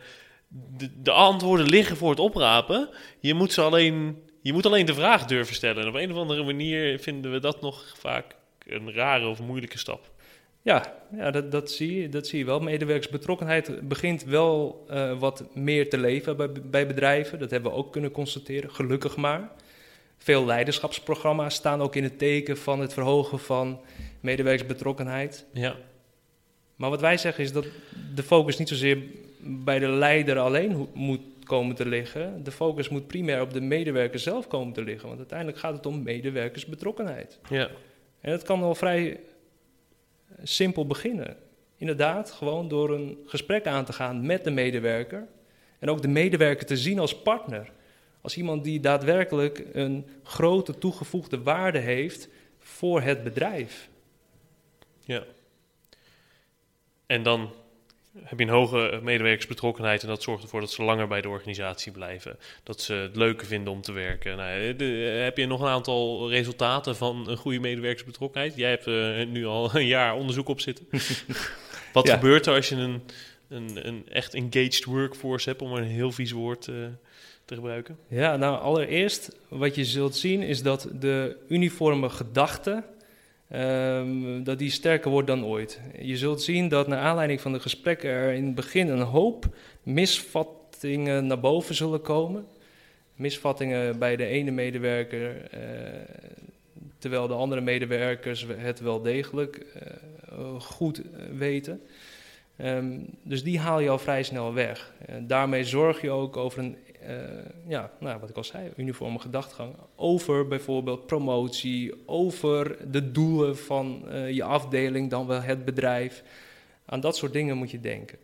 De, 0.47 1.01
de 1.01 1.11
antwoorden 1.11 1.69
liggen 1.69 1.97
voor 1.97 2.09
het 2.09 2.19
oprapen. 2.19 2.89
Je 3.19 3.33
moet, 3.33 3.53
ze 3.53 3.61
alleen, 3.61 4.23
je 4.43 4.53
moet 4.53 4.65
alleen 4.65 4.85
de 4.85 4.93
vraag 4.93 5.25
durven 5.25 5.55
stellen. 5.55 5.81
En 5.81 5.87
op 5.87 5.95
een 5.95 6.11
of 6.11 6.17
andere 6.17 6.43
manier 6.43 6.99
vinden 6.99 7.31
we 7.31 7.39
dat 7.39 7.61
nog 7.61 7.93
vaak 7.97 8.35
een 8.67 8.93
rare 8.93 9.27
of 9.27 9.39
moeilijke 9.39 9.77
stap. 9.77 10.11
Ja, 10.61 10.95
ja 11.15 11.31
dat, 11.31 11.51
dat, 11.51 11.71
zie 11.71 12.01
je, 12.01 12.09
dat 12.09 12.27
zie 12.27 12.39
je 12.39 12.45
wel. 12.45 12.59
Medewerkersbetrokkenheid 12.59 13.87
begint 13.87 14.23
wel 14.23 14.85
uh, 14.91 15.19
wat 15.19 15.43
meer 15.53 15.89
te 15.89 15.97
leven 15.97 16.37
bij, 16.37 16.51
bij 16.51 16.87
bedrijven. 16.87 17.39
Dat 17.39 17.51
hebben 17.51 17.71
we 17.71 17.77
ook 17.77 17.91
kunnen 17.91 18.11
constateren, 18.11 18.71
gelukkig 18.71 19.15
maar. 19.15 19.51
Veel 20.17 20.45
leiderschapsprogramma's 20.45 21.55
staan 21.55 21.81
ook 21.81 21.95
in 21.95 22.03
het 22.03 22.17
teken 22.17 22.57
van 22.57 22.79
het 22.79 22.93
verhogen 22.93 23.39
van 23.39 23.79
medewerkersbetrokkenheid. 24.19 25.45
Ja. 25.53 25.75
Maar 26.75 26.89
wat 26.89 27.01
wij 27.01 27.17
zeggen 27.17 27.43
is 27.43 27.51
dat 27.51 27.65
de 28.15 28.23
focus 28.23 28.57
niet 28.57 28.67
zozeer 28.67 28.97
bij 29.39 29.79
de 29.79 29.87
leider 29.87 30.39
alleen 30.39 30.87
moet 30.93 31.21
komen 31.43 31.75
te 31.75 31.85
liggen. 31.85 32.43
De 32.43 32.51
focus 32.51 32.89
moet 32.89 33.07
primair 33.07 33.41
op 33.41 33.53
de 33.53 33.61
medewerker 33.61 34.19
zelf 34.19 34.47
komen 34.47 34.73
te 34.73 34.83
liggen. 34.83 35.07
Want 35.07 35.19
uiteindelijk 35.19 35.57
gaat 35.57 35.75
het 35.75 35.85
om 35.85 36.03
medewerkersbetrokkenheid. 36.03 37.39
Ja. 37.49 37.69
En 38.21 38.31
dat 38.31 38.43
kan 38.43 38.59
wel 38.59 38.75
vrij 38.75 39.19
simpel 40.43 40.87
beginnen. 40.87 41.37
Inderdaad, 41.77 42.31
gewoon 42.31 42.67
door 42.67 42.93
een 42.93 43.17
gesprek 43.25 43.67
aan 43.67 43.85
te 43.85 43.93
gaan 43.93 44.25
met 44.25 44.43
de 44.43 44.51
medewerker. 44.51 45.27
En 45.79 45.89
ook 45.89 46.01
de 46.01 46.07
medewerker 46.07 46.65
te 46.65 46.77
zien 46.77 46.99
als 46.99 47.21
partner. 47.21 47.71
Als 48.21 48.37
iemand 48.37 48.63
die 48.63 48.79
daadwerkelijk 48.79 49.65
een 49.73 50.07
grote 50.23 50.77
toegevoegde 50.77 51.41
waarde 51.41 51.79
heeft 51.79 52.29
voor 52.57 53.01
het 53.01 53.23
bedrijf. 53.23 53.89
Ja. 54.99 55.23
En 57.05 57.23
dan 57.23 57.53
heb 58.21 58.39
je 58.39 58.45
een 58.45 58.51
hoge 58.51 58.99
medewerkersbetrokkenheid 59.03 60.01
en 60.01 60.07
dat 60.07 60.23
zorgt 60.23 60.43
ervoor 60.43 60.59
dat 60.59 60.71
ze 60.71 60.83
langer 60.83 61.07
bij 61.07 61.21
de 61.21 61.29
organisatie 61.29 61.91
blijven. 61.91 62.37
Dat 62.63 62.81
ze 62.81 62.93
het 62.93 63.15
leuker 63.15 63.47
vinden 63.47 63.73
om 63.73 63.81
te 63.81 63.91
werken. 63.91 64.37
Nou, 64.37 64.75
de, 64.75 64.85
heb 65.23 65.37
je 65.37 65.45
nog 65.45 65.61
een 65.61 65.67
aantal 65.67 66.29
resultaten 66.29 66.95
van 66.95 67.29
een 67.29 67.37
goede 67.37 67.59
medewerkersbetrokkenheid? 67.59 68.55
Jij 68.55 68.69
hebt 68.69 68.87
uh, 68.87 69.25
nu 69.25 69.45
al 69.45 69.75
een 69.75 69.85
jaar 69.85 70.15
onderzoek 70.15 70.47
op 70.47 70.59
zitten. 70.59 70.87
Wat 71.93 72.09
gebeurt 72.09 72.45
er 72.45 72.55
als 72.55 72.69
je 72.69 72.75
een, 72.75 73.01
een, 73.49 73.87
een, 73.87 74.03
echt 74.09 74.33
engaged 74.33 74.83
workforce 74.83 75.49
hebt, 75.49 75.61
om 75.61 75.73
een 75.73 75.83
heel 75.83 76.11
vies 76.11 76.31
woord 76.31 76.67
uh, 76.67 76.85
te 77.45 77.55
gebruiken? 77.55 77.97
Ja, 78.07 78.37
nou 78.37 78.59
allereerst 78.59 79.37
wat 79.47 79.75
je 79.75 79.85
zult 79.85 80.15
zien 80.15 80.41
is 80.41 80.61
dat 80.61 80.89
de 80.99 81.37
uniforme 81.47 82.09
gedachte 82.09 82.83
Um, 83.55 84.43
dat 84.43 84.59
die 84.59 84.69
sterker 84.69 85.11
wordt 85.11 85.27
dan 85.27 85.45
ooit. 85.45 85.79
Je 85.99 86.17
zult 86.17 86.41
zien 86.41 86.67
dat 86.67 86.87
naar 86.87 86.99
aanleiding 86.99 87.41
van 87.41 87.53
de 87.53 87.59
gesprekken 87.59 88.09
er 88.09 88.33
in 88.33 88.45
het 88.45 88.55
begin 88.55 88.87
een 88.87 89.01
hoop 89.01 89.55
misvattingen 89.83 91.27
naar 91.27 91.39
boven 91.39 91.75
zullen 91.75 92.01
komen. 92.01 92.45
Misvattingen 93.15 93.99
bij 93.99 94.15
de 94.15 94.25
ene 94.25 94.51
medewerker, 94.51 95.35
uh, 95.53 95.59
terwijl 96.97 97.27
de 97.27 97.33
andere 97.33 97.61
medewerkers 97.61 98.45
het 98.57 98.79
wel 98.79 99.01
degelijk 99.01 99.65
uh, 100.31 100.59
goed 100.59 101.01
weten. 101.37 101.81
Um, 102.57 103.05
dus 103.21 103.43
die 103.43 103.59
haal 103.59 103.79
je 103.79 103.89
al 103.89 103.99
vrij 103.99 104.23
snel 104.23 104.53
weg. 104.53 104.93
En 105.05 105.27
daarmee 105.27 105.63
zorg 105.63 106.01
je 106.01 106.11
ook 106.11 106.37
over 106.37 106.59
een 106.59 106.77
ja, 107.67 107.91
nou, 107.99 108.19
wat 108.19 108.29
ik 108.29 108.37
al 108.37 108.43
zei, 108.43 108.69
uniforme 108.77 109.19
gedachtegang 109.19 109.75
over 109.95 110.47
bijvoorbeeld 110.47 111.05
promotie, 111.05 111.93
over 112.05 112.77
de 112.91 113.11
doelen 113.11 113.57
van 113.57 114.03
uh, 114.07 114.31
je 114.31 114.43
afdeling, 114.43 115.09
dan 115.09 115.27
wel 115.27 115.41
het 115.41 115.65
bedrijf. 115.65 116.23
Aan 116.85 116.99
dat 116.99 117.15
soort 117.17 117.33
dingen 117.33 117.57
moet 117.57 117.71
je 117.71 117.79
denken. 117.79 118.17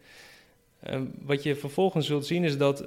Uh, 0.89 1.01
wat 1.21 1.43
je 1.43 1.55
vervolgens 1.55 2.07
zult 2.07 2.25
zien 2.25 2.43
is 2.43 2.57
dat 2.57 2.85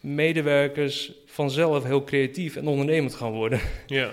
medewerkers 0.00 1.12
vanzelf 1.26 1.84
heel 1.84 2.04
creatief 2.04 2.56
en 2.56 2.66
ondernemend 2.66 3.14
gaan 3.14 3.32
worden. 3.32 3.60
Ja. 3.86 4.10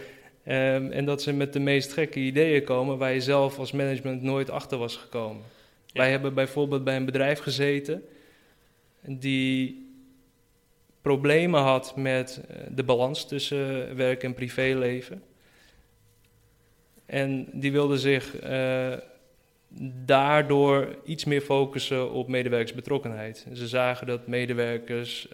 um, 0.76 0.92
en 0.98 1.06
dat 1.06 1.22
ze 1.22 1.34
met 1.34 1.54
de 1.54 1.60
meest 1.60 1.94
gekke 1.94 2.20
ideeën 2.20 2.64
komen 2.64 2.98
waar 2.98 3.14
je 3.14 3.22
zelf 3.22 3.60
als 3.60 3.72
management 3.72 4.22
nooit 4.22 4.50
achter 4.50 4.78
was 4.78 4.96
gekomen. 4.96 5.44
Ja. 5.86 6.02
Wij 6.02 6.12
hebben 6.12 6.34
bijvoorbeeld 6.34 6.84
bij 6.84 6.96
een 6.96 7.06
bedrijf 7.06 7.40
gezeten 7.40 8.04
die 9.02 9.89
problemen 11.10 11.62
had 11.62 11.96
met 11.96 12.42
eh, 12.48 12.58
de 12.70 12.84
balans 12.84 13.28
tussen 13.28 13.96
werk 13.96 14.24
en 14.24 14.34
privéleven. 14.34 15.24
En 17.06 17.48
die 17.54 17.72
wilde 17.72 17.98
zich 17.98 18.44
uh, 18.44 18.94
daardoor 20.06 20.96
iets 21.06 21.26
meer 21.26 21.42
focussen 21.42 22.12
op 22.12 22.28
medewerkersbetrokkenheid. 22.28 23.46
Ze 23.54 23.68
zagen 23.68 24.08
dat 24.08 24.28
medewerkers 24.28 25.28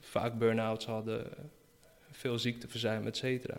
vaak 0.00 0.38
burn-outs 0.38 0.86
hadden, 0.86 1.26
veel 2.10 2.38
ziekteverzuim, 2.38 3.06
et 3.06 3.16
cetera. 3.16 3.56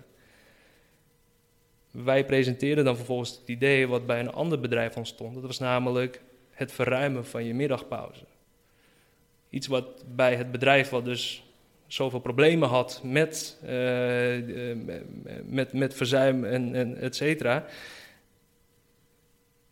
Wij 1.92 2.26
presenteerden 2.26 2.86
dan 2.86 2.96
vervolgens 2.96 3.30
het 3.30 3.48
idee 3.48 3.88
wat 3.88 4.06
bij 4.06 4.20
een 4.20 4.32
ander 4.32 4.60
bedrijf 4.60 4.98
ontstond. 4.98 5.34
Dat 5.34 5.44
was 5.44 5.60
namelijk 5.60 6.22
het 6.52 6.72
verruimen 6.72 7.26
van 7.26 7.46
je 7.46 7.54
middagpauze. 7.54 8.24
Iets 9.50 9.68
wat 9.68 10.04
bij 10.16 10.36
het 10.36 10.52
bedrijf 10.52 10.90
wat 10.90 11.06
dus 11.06 11.44
zoveel 11.88 12.20
problemen 12.20 12.70
had 12.70 13.02
met, 13.04 13.58
uh, 13.64 13.70
met, 15.46 15.74
met 15.74 15.94
verzuim 15.94 16.44
en, 16.46 16.76
en 16.76 16.98
et 16.98 17.16
cetera. 17.16 17.66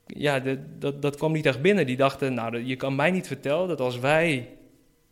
Ja, 0.05 0.41
dat, 0.79 1.01
dat 1.01 1.15
kwam 1.15 1.31
niet 1.31 1.45
echt 1.45 1.61
binnen. 1.61 1.85
Die 1.85 1.97
dachten, 1.97 2.33
nou, 2.33 2.65
je 2.65 2.75
kan 2.75 2.95
mij 2.95 3.11
niet 3.11 3.27
vertellen 3.27 3.67
dat 3.67 3.79
als 3.79 3.99
wij 3.99 4.49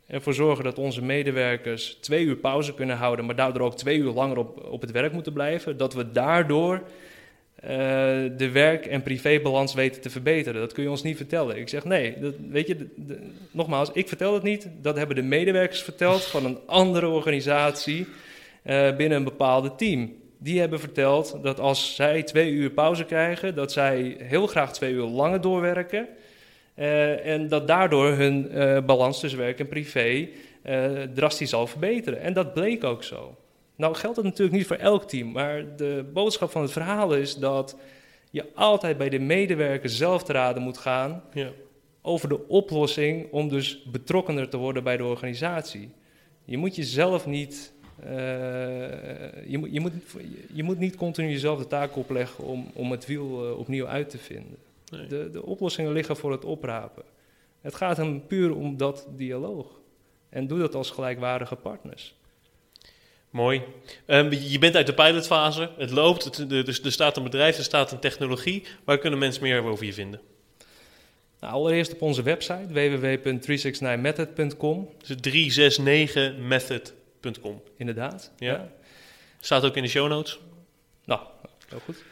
ervoor 0.07 0.33
zorgen 0.33 0.63
dat 0.63 0.77
onze 0.77 1.03
medewerkers 1.03 1.97
twee 2.01 2.25
uur 2.25 2.35
pauze 2.35 2.73
kunnen 2.73 2.97
houden, 2.97 3.25
maar 3.25 3.35
daardoor 3.35 3.61
ook 3.61 3.77
twee 3.77 3.97
uur 3.97 4.11
langer 4.11 4.37
op, 4.37 4.63
op 4.63 4.81
het 4.81 4.91
werk 4.91 5.13
moeten 5.13 5.33
blijven, 5.33 5.77
dat 5.77 5.93
we 5.93 6.11
daardoor 6.11 6.83
de 8.37 8.49
werk- 8.53 8.85
en 8.85 9.03
privébalans 9.03 9.73
weten 9.73 10.01
te 10.01 10.09
verbeteren. 10.09 10.61
Dat 10.61 10.73
kun 10.73 10.83
je 10.83 10.89
ons 10.89 11.03
niet 11.03 11.17
vertellen. 11.17 11.57
Ik 11.57 11.69
zeg 11.69 11.83
nee, 11.83 12.19
dat, 12.19 12.33
weet 12.49 12.67
je, 12.67 12.87
nogmaals, 13.51 13.89
ik 13.93 14.07
vertel 14.07 14.33
het 14.33 14.43
niet. 14.43 14.67
Dat 14.81 14.97
hebben 14.97 15.15
de 15.15 15.21
medewerkers 15.21 15.81
verteld 15.81 16.23
van 16.23 16.45
een 16.45 16.57
andere 16.65 17.07
organisatie 17.07 18.07
uh, 18.63 18.95
binnen 18.95 19.17
een 19.17 19.23
bepaalde 19.23 19.75
team. 19.75 20.13
Die 20.37 20.59
hebben 20.59 20.79
verteld 20.79 21.39
dat 21.41 21.59
als 21.59 21.95
zij 21.95 22.23
twee 22.23 22.51
uur 22.51 22.69
pauze 22.69 23.03
krijgen, 23.03 23.55
dat 23.55 23.71
zij 23.71 24.15
heel 24.19 24.47
graag 24.47 24.73
twee 24.73 24.93
uur 24.93 25.05
langer 25.05 25.41
doorwerken. 25.41 26.07
Uh, 26.75 27.25
en 27.25 27.47
dat 27.47 27.67
daardoor 27.67 28.11
hun 28.11 28.49
balans 28.85 29.19
tussen 29.19 29.39
werk 29.39 29.59
en 29.59 29.67
privé 29.67 30.27
drastisch 31.13 31.49
zal 31.49 31.67
verbeteren. 31.67 32.21
En 32.21 32.33
dat 32.33 32.53
bleek 32.53 32.83
ook 32.83 33.03
zo. 33.03 33.37
Nou 33.75 33.95
geldt 33.95 34.15
dat 34.15 34.25
natuurlijk 34.25 34.57
niet 34.57 34.67
voor 34.67 34.75
elk 34.75 35.03
team, 35.03 35.31
maar 35.31 35.75
de 35.75 36.05
boodschap 36.13 36.51
van 36.51 36.61
het 36.61 36.71
verhaal 36.71 37.15
is 37.15 37.35
dat 37.35 37.77
je 38.31 38.45
altijd 38.53 38.97
bij 38.97 39.09
de 39.09 39.19
medewerker 39.19 39.89
zelf 39.89 40.23
te 40.23 40.33
raden 40.33 40.63
moet 40.63 40.77
gaan 40.77 41.23
ja. 41.33 41.51
over 42.01 42.29
de 42.29 42.47
oplossing 42.47 43.31
om 43.31 43.49
dus 43.49 43.83
betrokkener 43.83 44.49
te 44.49 44.57
worden 44.57 44.83
bij 44.83 44.97
de 44.97 45.03
organisatie. 45.03 45.89
Je 46.45 46.57
moet 46.57 46.75
jezelf 46.75 47.25
niet, 47.25 47.73
uh, 48.03 48.09
je, 49.47 49.57
moet, 49.57 49.73
je, 49.73 49.79
moet, 49.79 49.93
je 50.53 50.63
moet 50.63 50.79
niet 50.79 50.95
continu 50.95 51.29
jezelf 51.29 51.59
de 51.59 51.67
taak 51.67 51.95
opleggen 51.95 52.43
om, 52.43 52.71
om 52.73 52.91
het 52.91 53.05
wiel 53.05 53.49
uh, 53.49 53.57
opnieuw 53.57 53.87
uit 53.87 54.09
te 54.09 54.17
vinden. 54.17 54.57
Nee. 54.91 55.07
De, 55.07 55.29
de 55.29 55.45
oplossingen 55.45 55.91
liggen 55.91 56.17
voor 56.17 56.31
het 56.31 56.45
oprapen. 56.45 57.03
Het 57.61 57.75
gaat 57.75 57.97
hem 57.97 58.27
puur 58.27 58.55
om 58.55 58.77
dat 58.77 59.07
dialoog. 59.15 59.67
En 60.29 60.47
doe 60.47 60.59
dat 60.59 60.75
als 60.75 60.89
gelijkwaardige 60.89 61.55
partners. 61.55 62.15
Mooi. 63.35 63.61
Um, 64.07 64.31
je 64.31 64.59
bent 64.59 64.75
uit 64.75 64.85
de 64.85 64.93
pilotfase, 64.93 65.69
het 65.77 65.91
loopt, 65.91 66.23
het, 66.23 66.49
dus 66.49 66.81
er 66.81 66.91
staat 66.91 67.17
een 67.17 67.23
bedrijf, 67.23 67.57
er 67.57 67.63
staat 67.63 67.91
een 67.91 67.99
technologie. 67.99 68.63
Waar 68.83 68.97
kunnen 68.97 69.19
mensen 69.19 69.43
meer 69.43 69.63
over 69.63 69.85
je 69.85 69.93
vinden? 69.93 70.21
Nou, 71.39 71.53
allereerst 71.53 71.93
op 71.93 72.01
onze 72.01 72.23
website 72.23 72.67
www.369method.com. 72.67 74.89
Dus 75.07 75.15
369method.com. 75.49 77.61
Inderdaad. 77.77 78.31
Ja. 78.37 78.51
ja. 78.51 78.71
Staat 79.39 79.63
ook 79.63 79.75
in 79.75 79.83
de 79.83 79.89
show 79.89 80.09
notes. 80.09 80.39
Nou, 81.05 81.21
heel 81.69 81.79
goed. 81.79 82.03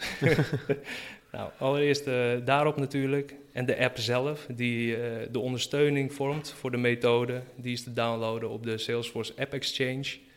nou, 1.32 1.50
allereerst 1.58 2.08
uh, 2.08 2.32
daarop 2.46 2.78
natuurlijk. 2.78 3.36
En 3.54 3.66
de 3.66 3.78
app 3.78 3.98
zelf, 3.98 4.46
die 4.50 4.98
uh, 4.98 5.04
de 5.32 5.40
ondersteuning 5.40 6.14
vormt 6.14 6.54
voor 6.58 6.72
de 6.72 6.78
methode. 6.78 7.42
Die 7.56 7.74
is 7.74 7.84
te 7.84 7.94
downloaden 7.94 8.50
op 8.50 8.64
de 8.64 8.78
Salesforce 8.78 9.34
App 9.38 9.54
Exchange. 9.54 10.32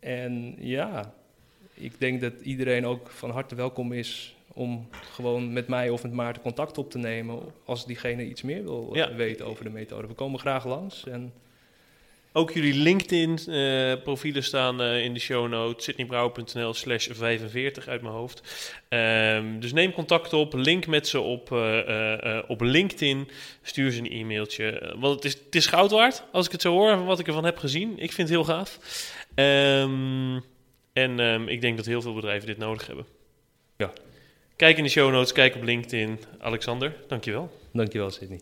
En 0.00 0.54
ja, 0.58 1.14
ik 1.74 1.92
denk 1.98 2.20
dat 2.20 2.32
iedereen 2.42 2.86
ook 2.86 3.10
van 3.10 3.30
harte 3.30 3.54
welkom 3.54 3.92
is 3.92 4.34
om 4.52 4.88
gewoon 5.12 5.52
met 5.52 5.68
mij 5.68 5.90
of 5.90 6.02
met 6.02 6.12
Maarten 6.12 6.42
contact 6.42 6.78
op 6.78 6.90
te 6.90 6.98
nemen 6.98 7.38
als 7.64 7.86
diegene 7.86 8.24
iets 8.24 8.42
meer 8.42 8.62
wil 8.62 8.90
eh, 8.94 9.16
weten 9.16 9.46
over 9.46 9.64
de 9.64 9.70
methode. 9.70 10.06
We 10.06 10.14
komen 10.14 10.40
graag 10.40 10.66
langs. 10.66 11.06
En... 11.06 11.32
Ook 12.32 12.52
jullie 12.52 12.74
LinkedIn-profielen 12.74 14.44
staan 14.44 14.82
in 14.82 15.14
de 15.14 15.20
show 15.20 15.48
notes. 15.48 15.84
sydneybrouwer.nl 15.84 16.74
slash 16.74 17.08
45 17.10 17.88
uit 17.88 18.02
mijn 18.02 18.14
hoofd. 18.14 18.72
Ehm, 18.88 19.58
dus 19.58 19.72
neem 19.72 19.92
contact 19.92 20.32
op, 20.32 20.54
link 20.54 20.86
met 20.86 21.08
ze 21.08 21.20
op, 21.20 21.50
op 22.48 22.60
LinkedIn. 22.60 23.28
Stuur 23.62 23.90
ze 23.90 23.98
een 23.98 24.10
e-mailtje. 24.10 24.94
Want 24.98 25.14
het 25.14 25.24
is, 25.24 25.32
het 25.32 25.54
is 25.54 25.66
goud 25.66 25.90
waard, 25.90 26.24
als 26.32 26.46
ik 26.46 26.52
het 26.52 26.62
zo 26.62 26.72
hoor, 26.72 26.96
van 26.96 27.04
wat 27.04 27.18
ik 27.18 27.26
ervan 27.26 27.44
heb 27.44 27.58
gezien. 27.58 27.90
Ik 27.90 28.12
vind 28.12 28.28
het 28.28 28.36
heel 28.36 28.44
gaaf. 28.44 28.78
Um, 29.34 30.44
en 30.92 31.18
um, 31.18 31.48
ik 31.48 31.60
denk 31.60 31.76
dat 31.76 31.86
heel 31.86 32.02
veel 32.02 32.14
bedrijven 32.14 32.46
dit 32.46 32.58
nodig 32.58 32.86
hebben. 32.86 33.06
Ja. 33.76 33.92
Kijk 34.56 34.76
in 34.76 34.82
de 34.82 34.90
show 34.90 35.12
notes, 35.12 35.32
kijk 35.32 35.54
op 35.54 35.62
LinkedIn. 35.62 36.18
Alexander, 36.38 36.96
dankjewel. 37.08 37.50
Dankjewel, 37.72 38.10
Sydney. 38.10 38.40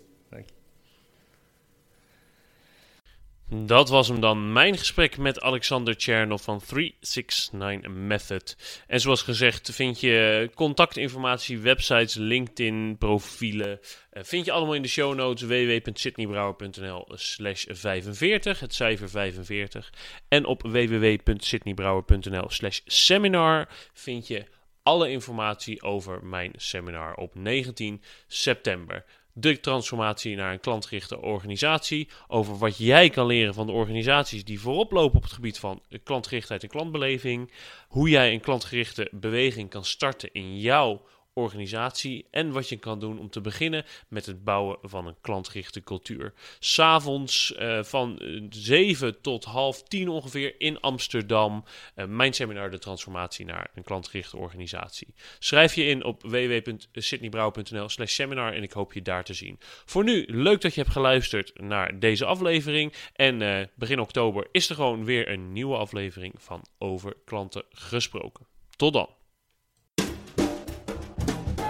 Dat 3.50 3.88
was 3.88 4.08
hem 4.08 4.20
dan, 4.20 4.52
mijn 4.52 4.78
gesprek 4.78 5.18
met 5.18 5.40
Alexander 5.40 5.94
Chernoff 5.98 6.44
van 6.44 6.60
369 6.66 7.90
Method. 7.90 8.56
En 8.86 9.00
zoals 9.00 9.22
gezegd 9.22 9.70
vind 9.74 10.00
je 10.00 10.50
contactinformatie, 10.54 11.58
websites, 11.58 12.14
LinkedIn, 12.14 12.96
profielen. 12.98 13.80
Uh, 14.12 14.22
vind 14.22 14.44
je 14.44 14.52
allemaal 14.52 14.74
in 14.74 14.82
de 14.82 14.88
show 14.88 15.14
notes 15.14 15.42
www.sydneybrouwer.nl 15.42 17.08
slash 17.14 17.64
45, 17.68 18.60
het 18.60 18.74
cijfer 18.74 19.10
45. 19.10 19.92
En 20.28 20.44
op 20.44 20.62
www.sydneybrouwer.nl 20.62 22.48
slash 22.48 22.80
seminar 22.84 23.68
vind 23.92 24.26
je 24.26 24.44
alle 24.82 25.10
informatie 25.10 25.82
over 25.82 26.24
mijn 26.24 26.52
seminar 26.56 27.14
op 27.14 27.34
19 27.34 28.02
september 28.26 29.04
de 29.40 29.60
transformatie 29.60 30.36
naar 30.36 30.52
een 30.52 30.60
klantgerichte 30.60 31.20
organisatie. 31.20 32.08
Over 32.28 32.58
wat 32.58 32.78
jij 32.78 33.10
kan 33.10 33.26
leren 33.26 33.54
van 33.54 33.66
de 33.66 33.72
organisaties 33.72 34.44
die 34.44 34.60
voorop 34.60 34.92
lopen 34.92 35.16
op 35.16 35.22
het 35.22 35.32
gebied 35.32 35.58
van 35.58 35.82
klantgerichtheid 36.04 36.62
en 36.62 36.68
klantbeleving. 36.68 37.52
Hoe 37.88 38.08
jij 38.08 38.32
een 38.32 38.40
klantgerichte 38.40 39.08
beweging 39.12 39.70
kan 39.70 39.84
starten 39.84 40.32
in 40.32 40.58
jouw 40.58 41.02
organisatie 41.38 42.26
en 42.30 42.52
wat 42.52 42.68
je 42.68 42.76
kan 42.76 43.00
doen 43.00 43.18
om 43.18 43.30
te 43.30 43.40
beginnen 43.40 43.84
met 44.08 44.26
het 44.26 44.44
bouwen 44.44 44.78
van 44.82 45.06
een 45.06 45.16
klantgerichte 45.20 45.82
cultuur. 45.82 46.32
S'avonds 46.58 47.54
uh, 47.58 47.82
van 47.82 48.22
7 48.50 49.08
eh, 49.08 49.14
tot 49.20 49.44
half 49.44 49.82
10 49.82 50.08
ongeveer 50.08 50.54
in 50.58 50.80
Amsterdam. 50.80 51.64
Uh, 51.96 52.04
mijn 52.04 52.32
seminar 52.32 52.70
de 52.70 52.78
transformatie 52.78 53.44
naar 53.44 53.70
een 53.74 53.82
klantgerichte 53.82 54.36
organisatie. 54.36 55.08
Schrijf 55.38 55.74
je 55.74 55.84
in 55.84 56.04
op 56.04 56.22
www.sydneybrouw.nl 56.22 57.88
slash 57.88 58.12
seminar 58.12 58.52
en 58.52 58.62
ik 58.62 58.72
hoop 58.72 58.92
je 58.92 59.02
daar 59.02 59.24
te 59.24 59.34
zien. 59.34 59.58
Voor 59.60 60.04
nu, 60.04 60.24
leuk 60.26 60.60
dat 60.60 60.74
je 60.74 60.80
hebt 60.80 60.92
geluisterd 60.92 61.60
naar 61.60 61.98
deze 61.98 62.24
aflevering. 62.24 62.92
En 63.12 63.70
begin 63.74 64.00
oktober 64.00 64.46
is 64.52 64.68
er 64.68 64.74
gewoon 64.74 65.04
weer 65.04 65.28
een 65.28 65.52
nieuwe 65.52 65.76
aflevering 65.76 66.34
van 66.36 66.64
Over 66.78 67.16
Klanten 67.24 67.64
Gesproken. 67.70 68.46
Tot 68.76 68.92
dan. 68.92 69.17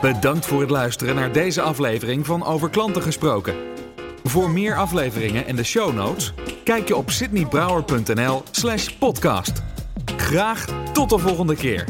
Bedankt 0.00 0.46
voor 0.46 0.60
het 0.60 0.70
luisteren 0.70 1.14
naar 1.14 1.32
deze 1.32 1.62
aflevering 1.62 2.26
van 2.26 2.44
Over 2.44 2.70
Klanten 2.70 3.02
Gesproken. 3.02 3.54
Voor 4.24 4.50
meer 4.50 4.76
afleveringen 4.76 5.46
en 5.46 5.56
de 5.56 5.64
show 5.64 5.94
notes, 5.94 6.32
kijk 6.64 6.88
je 6.88 6.96
op 6.96 7.10
sydneybrouwer.nl 7.10 8.42
slash 8.50 8.88
podcast. 8.88 9.62
Graag 10.16 10.64
tot 10.92 11.10
de 11.10 11.18
volgende 11.18 11.56
keer. 11.56 11.84